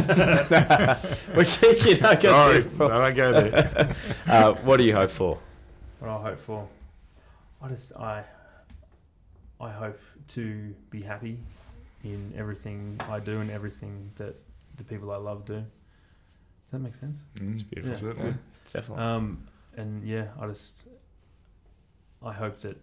[1.34, 3.96] which you know, I guess Sorry, I don't go there.
[4.26, 5.38] uh, what do you hope for?
[5.98, 6.66] What I hope for,
[7.60, 8.22] I just, I,
[9.60, 11.38] I hope to be happy
[12.04, 14.36] in everything I do and everything that
[14.78, 15.54] the people I love do.
[15.56, 15.64] Does
[16.72, 17.20] that make sense?
[17.42, 17.98] It's beautiful.
[17.98, 18.34] Certainly.
[18.72, 19.04] Definitely.
[19.04, 19.42] Um,
[19.80, 20.86] and yeah, I just,
[22.22, 22.76] I hope that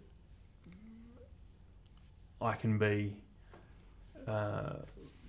[2.42, 3.16] I can be
[4.28, 4.74] uh,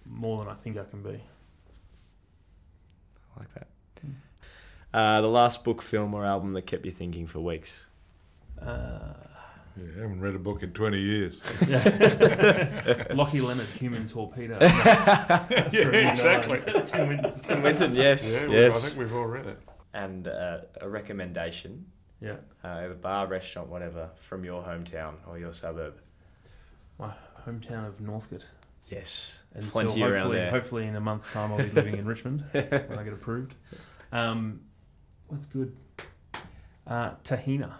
[0.06, 1.20] more than I think I can be.
[3.36, 3.66] I like that.
[4.92, 7.86] Uh, the last book, film, or album that kept you thinking for weeks.
[8.60, 9.12] Uh,
[9.76, 11.42] Yeah, I haven't read a book in 20 years.
[11.68, 13.04] yeah.
[13.14, 14.58] Lockie Leonard, Human Torpedo.
[14.60, 16.60] That's Yeah, exactly.
[16.86, 17.40] Tim Winton.
[17.40, 18.72] Tim Winton, yes, Yeah, yes.
[18.72, 19.58] well, I think we've all read it.
[19.94, 21.86] And uh, a recommendation,
[22.20, 22.36] Yeah.
[22.64, 25.94] uh, a bar, restaurant, whatever, from your hometown or your suburb.
[26.98, 27.12] My
[27.46, 28.46] hometown of Northcote.
[28.88, 30.50] Yes, plenty around hopefully, there.
[30.50, 33.54] hopefully in a month's time I'll be living in Richmond when I get approved.
[34.12, 34.60] Um,
[35.28, 35.76] what's good?
[36.86, 37.74] Uh, Tahina.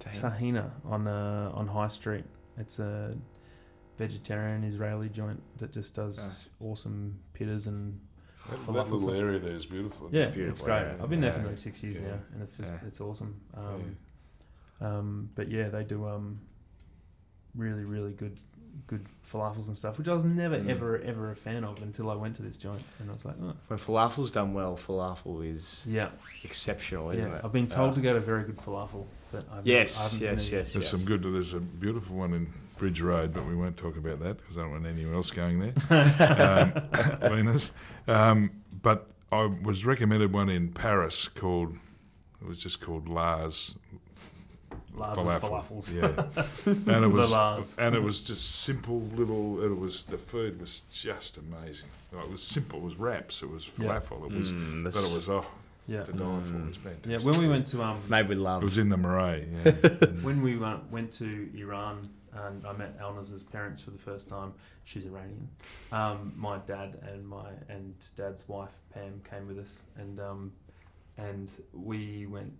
[0.00, 2.24] Tahina on uh, on High Street.
[2.58, 3.16] It's a
[3.98, 6.50] vegetarian Israeli joint that just does Nice.
[6.60, 7.98] awesome pitters and
[8.50, 10.08] That, Falafel that little area there is beautiful.
[10.12, 10.76] yeah, Beautiful it's great.
[10.82, 10.96] area.
[11.02, 11.42] I've been there for Yeah.
[11.44, 12.02] nearly six years Yeah.
[12.08, 12.86] now, and it's just Yeah.
[12.88, 13.34] it's awesome.
[13.54, 13.96] Um,
[14.80, 16.38] um, but yeah, they do um,
[17.54, 18.38] really really good
[18.86, 20.68] good falafels and stuff, which I was never Mm.
[20.68, 23.36] ever ever a fan of until I went to this joint, and I was like,
[23.40, 26.10] oh, When falafel's done well, falafel is yeah,
[26.44, 27.36] exceptional, isn't yeah.
[27.38, 27.44] it?
[27.44, 30.20] I've been told Uh, to go to very good falafel, but I've Yes, I haven't
[30.20, 30.90] yes, been yes, There's yes.
[30.90, 31.22] some good.
[31.22, 32.48] There's a beautiful one in
[32.78, 35.58] Bridge Road, but we won't talk about that because I don't want anyone else going
[35.60, 35.72] there.
[37.20, 37.72] um, Lena's.
[38.06, 38.50] Um,
[38.82, 41.76] but I was recommended one in Paris called.
[42.40, 43.74] It was just called Lars
[44.94, 45.40] Lars falafel.
[45.40, 45.94] falafels.
[45.94, 47.76] Yeah, and it was Lars.
[47.78, 49.62] and it was just simple little.
[49.64, 51.88] It was the food was just amazing.
[52.12, 52.78] It was simple.
[52.80, 53.42] It was wraps.
[53.42, 54.00] It was Yeah.
[54.00, 54.30] falafel.
[54.30, 54.52] It was.
[54.52, 55.44] Mm, But it was oh
[55.88, 56.30] Yeah, to die for.
[56.30, 56.76] Was Mm.
[56.76, 57.06] fantastic.
[57.06, 57.18] yeah.
[57.18, 58.62] When we went to um, made with love.
[58.62, 59.46] It was in the Marais.
[59.64, 59.72] Yeah.
[60.22, 64.52] when we went, went to Iran and I met Elnaz's parents for the first time,
[64.84, 65.48] she's Iranian.
[65.92, 70.52] Um, my dad and my and dad's wife Pam came with us, and um,
[71.18, 72.52] and we went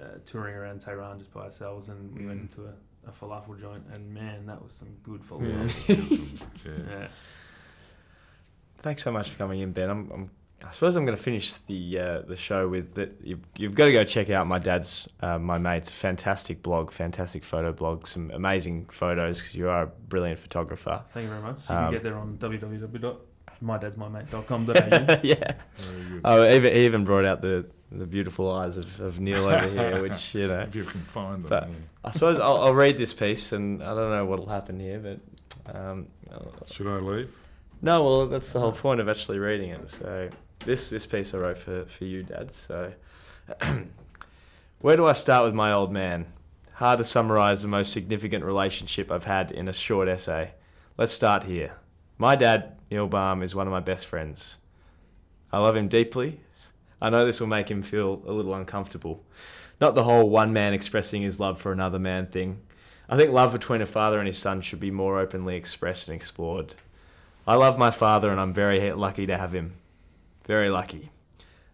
[0.00, 2.42] uh, touring around Tehran just by ourselves, and we went Mm.
[2.42, 2.74] into a,
[3.08, 6.64] a falafel joint, and man, that was some good falafel.
[6.66, 6.72] yeah.
[7.00, 7.08] yeah.
[8.82, 9.90] Thanks so much for coming in, Ben.
[9.90, 10.30] I'm, I'm
[10.66, 13.12] I suppose I'm going to finish the uh, the show with that.
[13.22, 17.44] You've, you've got to go check out my dad's, uh, my mate's fantastic blog, fantastic
[17.44, 21.02] photo blog, some amazing photos because you are a brilliant photographer.
[21.10, 21.68] Thank you very much.
[21.70, 24.72] You Um, can get there on www.mydadsmymate.com.au.
[25.22, 25.52] yeah.
[25.76, 26.20] Very good.
[26.24, 30.02] Oh, even he even brought out the the beautiful eyes of, of Neil over here,
[30.08, 30.60] which you know.
[30.60, 31.48] If you can find them.
[31.48, 31.74] But- yeah.
[32.04, 35.74] I suppose I'll, I'll read this piece, and I don't know what'll happen here, but
[35.74, 36.06] um,
[36.70, 37.30] Should I leave?
[37.82, 38.02] no.
[38.04, 39.90] Well, that's the whole point of actually reading it.
[39.90, 40.28] So
[40.64, 42.52] this this piece I wrote for for you, Dad.
[42.52, 42.92] So
[44.80, 46.26] where do I start with my old man?
[46.74, 50.52] Hard to summarize the most significant relationship I've had in a short essay.
[50.96, 51.76] Let's start here.
[52.18, 54.58] My dad, Neil Balme, is one of my best friends.
[55.52, 56.40] I love him deeply.
[57.00, 59.24] I know this will make him feel a little uncomfortable.
[59.80, 62.60] Not the whole one man expressing his love for another man thing.
[63.08, 66.14] I think love between a father and his son should be more openly expressed and
[66.14, 66.74] explored.
[67.46, 69.77] I love my father and I'm very lucky to have him.
[70.48, 71.10] Very lucky.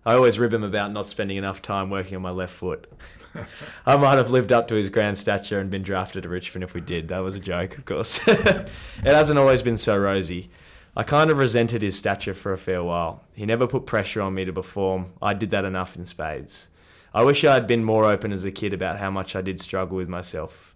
[0.04, 2.92] I always rib him about not spending enough time working on my left foot.
[3.86, 6.74] I might have lived up to his grand stature and been drafted to Richmond if
[6.74, 7.08] we did.
[7.08, 8.20] That was a joke, of course.
[8.26, 8.68] it
[9.04, 10.50] hasn't always been so rosy.
[10.96, 13.22] I kind of resented his stature for a fair while.
[13.34, 15.12] He never put pressure on me to perform.
[15.22, 16.66] I did that enough in spades.
[17.14, 19.60] I wish I had been more open as a kid about how much I did
[19.60, 20.74] struggle with myself.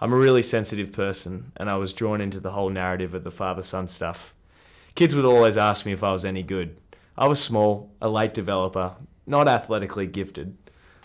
[0.00, 3.30] I'm a really sensitive person, and I was drawn into the whole narrative of the
[3.30, 4.34] father son stuff.
[4.94, 6.76] Kids would always ask me if I was any good.
[7.18, 8.94] I was small, a late developer,
[9.26, 10.56] not athletically gifted.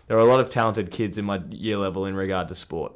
[0.05, 2.93] There were a lot of talented kids in my year level in regard to sport.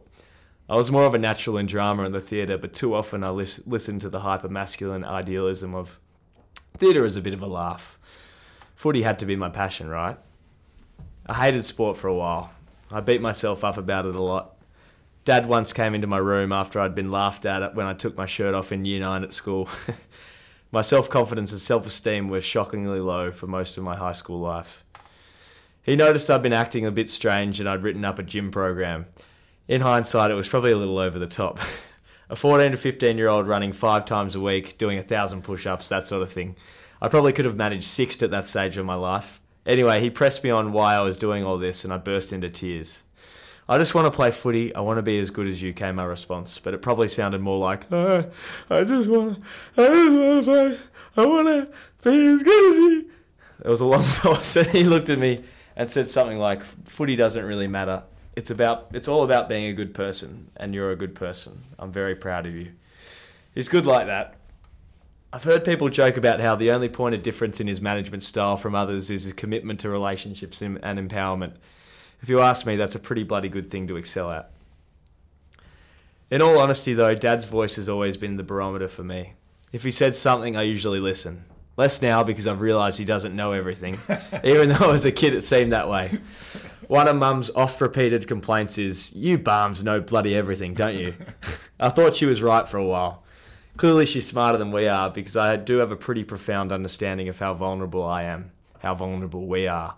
[0.70, 3.32] I was more of a natural in drama and the theatre, but too often I
[3.32, 6.00] lis- listened to the hyper masculine idealism of
[6.78, 7.98] theatre as a bit of a laugh.
[8.76, 10.20] Footy had to be my passion, right?
[11.26, 12.52] I hated sport for a while.
[12.92, 14.58] I beat myself up about it a lot.
[15.26, 18.28] Dad once came into my room after I'd been laughed at when I took my
[18.28, 19.68] shirt off in year nine at school.
[20.72, 24.40] my self confidence and self esteem were shockingly low for most of my high school
[24.40, 24.84] life.
[25.82, 29.06] He noticed I'd been acting a bit strange and I'd written up a gym program.
[29.68, 31.60] In hindsight, it was probably a little over the top.
[32.30, 35.66] a 14 to 15 year old running five times a week, doing a thousand push
[35.66, 36.56] ups, that sort of thing.
[37.02, 39.40] I probably could have managed six at that stage of my life.
[39.66, 42.50] Anyway, he pressed me on why I was doing all this and I burst into
[42.50, 43.04] tears.
[43.70, 44.74] I just want to play footy.
[44.74, 46.58] I want to be as good as you, came my response.
[46.60, 48.24] But it probably sounded more like, "Uh,
[48.70, 49.44] I just want
[49.76, 50.80] to, I just want to play.
[51.18, 51.70] I want to
[52.04, 53.10] be as good as you.
[53.60, 55.44] There was a long pause, and he looked at me
[55.76, 58.04] and said something like, "Footy doesn't really matter.
[58.36, 61.64] It's about, it's all about being a good person, and you're a good person.
[61.78, 62.72] I'm very proud of you."
[63.54, 64.36] He's good like that.
[65.34, 68.56] I've heard people joke about how the only point of difference in his management style
[68.56, 71.54] from others is his commitment to relationships and empowerment.
[72.22, 74.52] If you ask me, that's a pretty bloody good thing to excel at.
[76.30, 79.34] In all honesty, though, Dad's voice has always been the barometer for me.
[79.72, 81.46] If he said something, I usually listen.
[81.78, 83.98] Less now because I've realised he doesn't know everything,
[84.44, 86.20] even though as a kid it seemed that way.
[86.88, 91.14] One of Mum's oft repeated complaints is, You Balmes know bloody everything, don't you?
[91.80, 93.24] I thought she was right for a while.
[93.78, 97.38] Clearly, she's smarter than we are because I do have a pretty profound understanding of
[97.38, 99.96] how vulnerable I am, how vulnerable we are.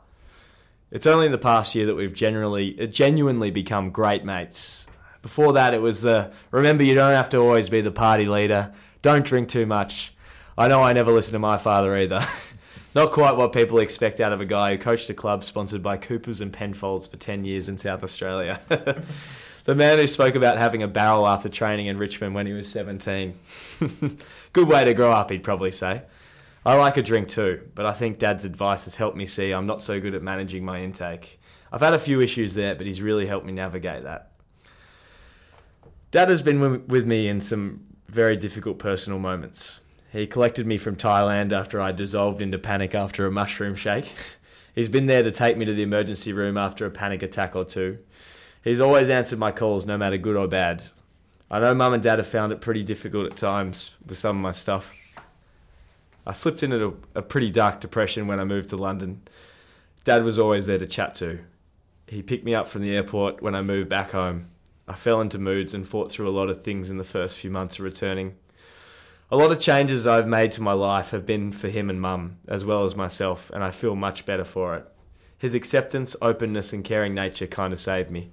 [0.92, 4.88] It's only in the past year that we've generally, uh, genuinely become great mates.
[5.22, 8.72] Before that, it was the remember you don't have to always be the party leader.
[9.02, 10.14] Don't drink too much.
[10.58, 12.26] I know I never listened to my father either.
[12.96, 15.98] Not quite what people expect out of a guy who coached a club sponsored by
[15.98, 18.60] Coopers and Penfolds for 10 years in South Australia.
[18.68, 22.70] the man who spoke about having a barrel after training in Richmond when he was
[22.72, 23.38] 17.
[24.54, 26.02] Good way to grow up, he'd probably say.
[26.70, 29.66] I like a drink too, but I think Dad's advice has helped me see I'm
[29.66, 31.40] not so good at managing my intake.
[31.72, 34.34] I've had a few issues there, but he's really helped me navigate that.
[36.12, 39.80] Dad has been with me in some very difficult personal moments.
[40.12, 44.12] He collected me from Thailand after I dissolved into panic after a mushroom shake.
[44.76, 47.66] He's been there to take me to the emergency room after a panic attack or
[47.66, 47.98] two.
[48.64, 50.84] He's always answered my calls, no matter good or bad.
[51.50, 54.44] I know mum and dad have found it pretty difficult at times with some of
[54.44, 54.94] my stuff.
[56.30, 59.24] I slipped into a, a pretty dark depression when I moved to London.
[60.04, 61.40] Dad was always there to chat to.
[62.06, 64.52] He picked me up from the airport when I moved back home.
[64.88, 67.50] I fell into moods and fought through a lot of things in the first few
[67.50, 68.36] months of returning.
[69.32, 72.38] A lot of changes I've made to my life have been for him and mum,
[72.48, 74.86] as well as myself, and I feel much better for it.
[75.36, 78.30] His acceptance, openness, and caring nature kind of saved me.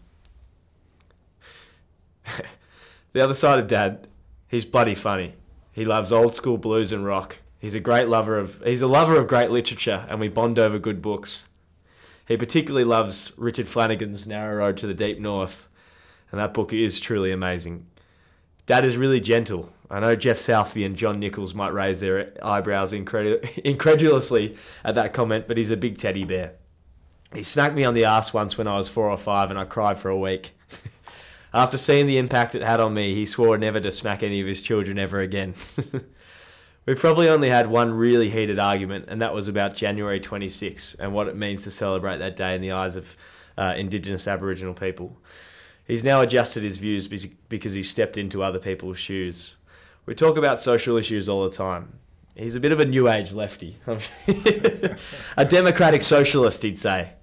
[3.14, 4.06] the other side of dad,
[4.48, 5.36] he's bloody funny.
[5.72, 7.38] He loves old school blues and rock.
[7.66, 10.78] He's a great lover of he's a lover of great literature and we bond over
[10.78, 11.48] good books.
[12.28, 15.66] He particularly loves Richard Flanagan's Narrow Road to the Deep North,
[16.30, 17.88] and that book is truly amazing.
[18.66, 19.68] Dad is really gentle.
[19.90, 25.12] I know Geoff Southby and John Nicholls might raise their eyebrows incredu- incredulously at that
[25.12, 26.52] comment, but he's a big teddy bear.
[27.34, 29.64] He smacked me on the ass once when I was four or five and I
[29.64, 30.52] cried for a week.
[31.52, 34.46] After seeing the impact it had on me, he swore never to smack any of
[34.46, 35.54] his children ever again.
[36.86, 41.12] We've probably only had one really heated argument, and that was about January 26 and
[41.12, 43.16] what it means to celebrate that day in the eyes of
[43.58, 45.16] uh, Indigenous Aboriginal people.
[45.84, 49.56] He's now adjusted his views because he stepped into other people's shoes.
[50.04, 51.98] We talk about social issues all the time.
[52.36, 53.78] He's a bit of a new age lefty,
[55.36, 57.14] a democratic socialist, he'd say.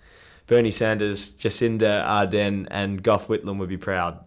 [0.48, 4.20] Bernie Sanders, Jacinda Ardern, and Gough Whitlam would be proud.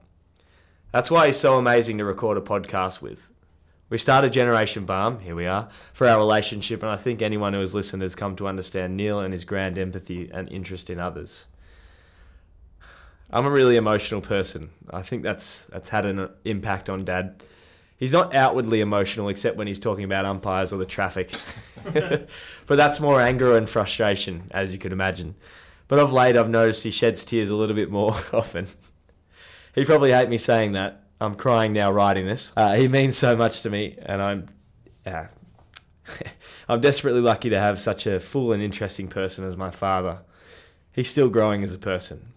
[0.93, 3.29] That's why he's so amazing to record a podcast with.
[3.89, 7.61] We started Generation Balme, here we are, for our relationship, and I think anyone who
[7.61, 11.47] has listened has come to understand Neil and his grand empathy and interest in others.
[13.31, 14.71] I'm a really emotional person.
[14.91, 17.43] I think that's that's had an impact on Dad.
[17.97, 21.39] He's not outwardly emotional except when he's talking about umpires or the traffic.
[21.85, 22.29] but
[22.69, 25.37] that's more anger and frustration, as you can imagine.
[25.89, 28.67] But of late, I've noticed he sheds tears a little bit more often.
[29.75, 31.06] He'd probably hate me saying that.
[31.21, 32.53] I'm crying now writing this.
[32.57, 34.47] Uh, he means so much to me, and I'm,
[35.07, 35.25] uh,
[36.69, 40.21] I'm desperately lucky to have such a full and interesting person as my father.
[40.93, 42.33] He's still growing as a person.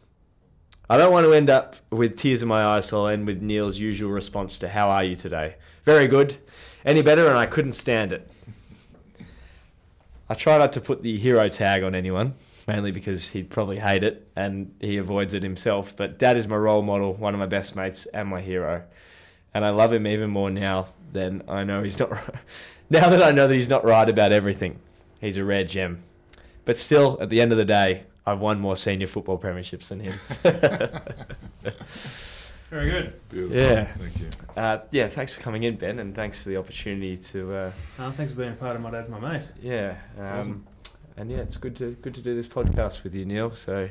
[0.89, 3.41] I don't want to end up with tears in my eyes, so I'll end with
[3.41, 6.37] Neil's usual response to "How are you today?" Very good.
[6.83, 7.27] Any better?
[7.27, 8.27] And I couldn't stand it.
[10.29, 12.33] I try not to put the hero tag on anyone
[12.69, 15.95] mainly because he'd probably hate it and he avoids it himself.
[15.95, 18.83] But Dad is my role model, one of my best mates, and my hero.
[19.55, 22.11] And I love him even more now than I know he's not.
[22.91, 24.79] now that I know that he's not right about everything,
[25.19, 26.03] he's a rare gem.
[26.63, 30.01] But still, at the end of the day, I've won more senior football premierships than
[30.01, 30.13] him.
[32.69, 33.29] Very good.
[33.29, 33.57] Beautiful.
[33.57, 33.85] Yeah.
[33.85, 34.29] Thank you.
[34.55, 37.51] Uh, yeah, thanks for coming in, Ben, and thanks for the opportunity to.
[37.51, 39.47] Uh, oh, thanks for being part of my dad's my mate.
[39.59, 39.95] Yeah.
[40.19, 40.67] Um, awesome
[41.19, 43.51] and yeah, it's good to good to do this podcast with you, Neil.
[43.51, 43.89] So,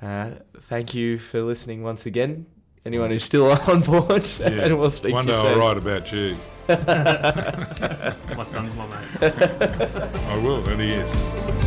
[0.00, 0.30] uh,
[0.68, 2.46] thank you for listening once again.
[2.86, 4.46] Anyone who's still on board, yeah.
[4.46, 5.44] and we'll speak One to you soon.
[5.44, 6.36] One day I'll write about you.
[8.36, 9.22] my son's my mate.
[9.22, 11.63] I will, and he is.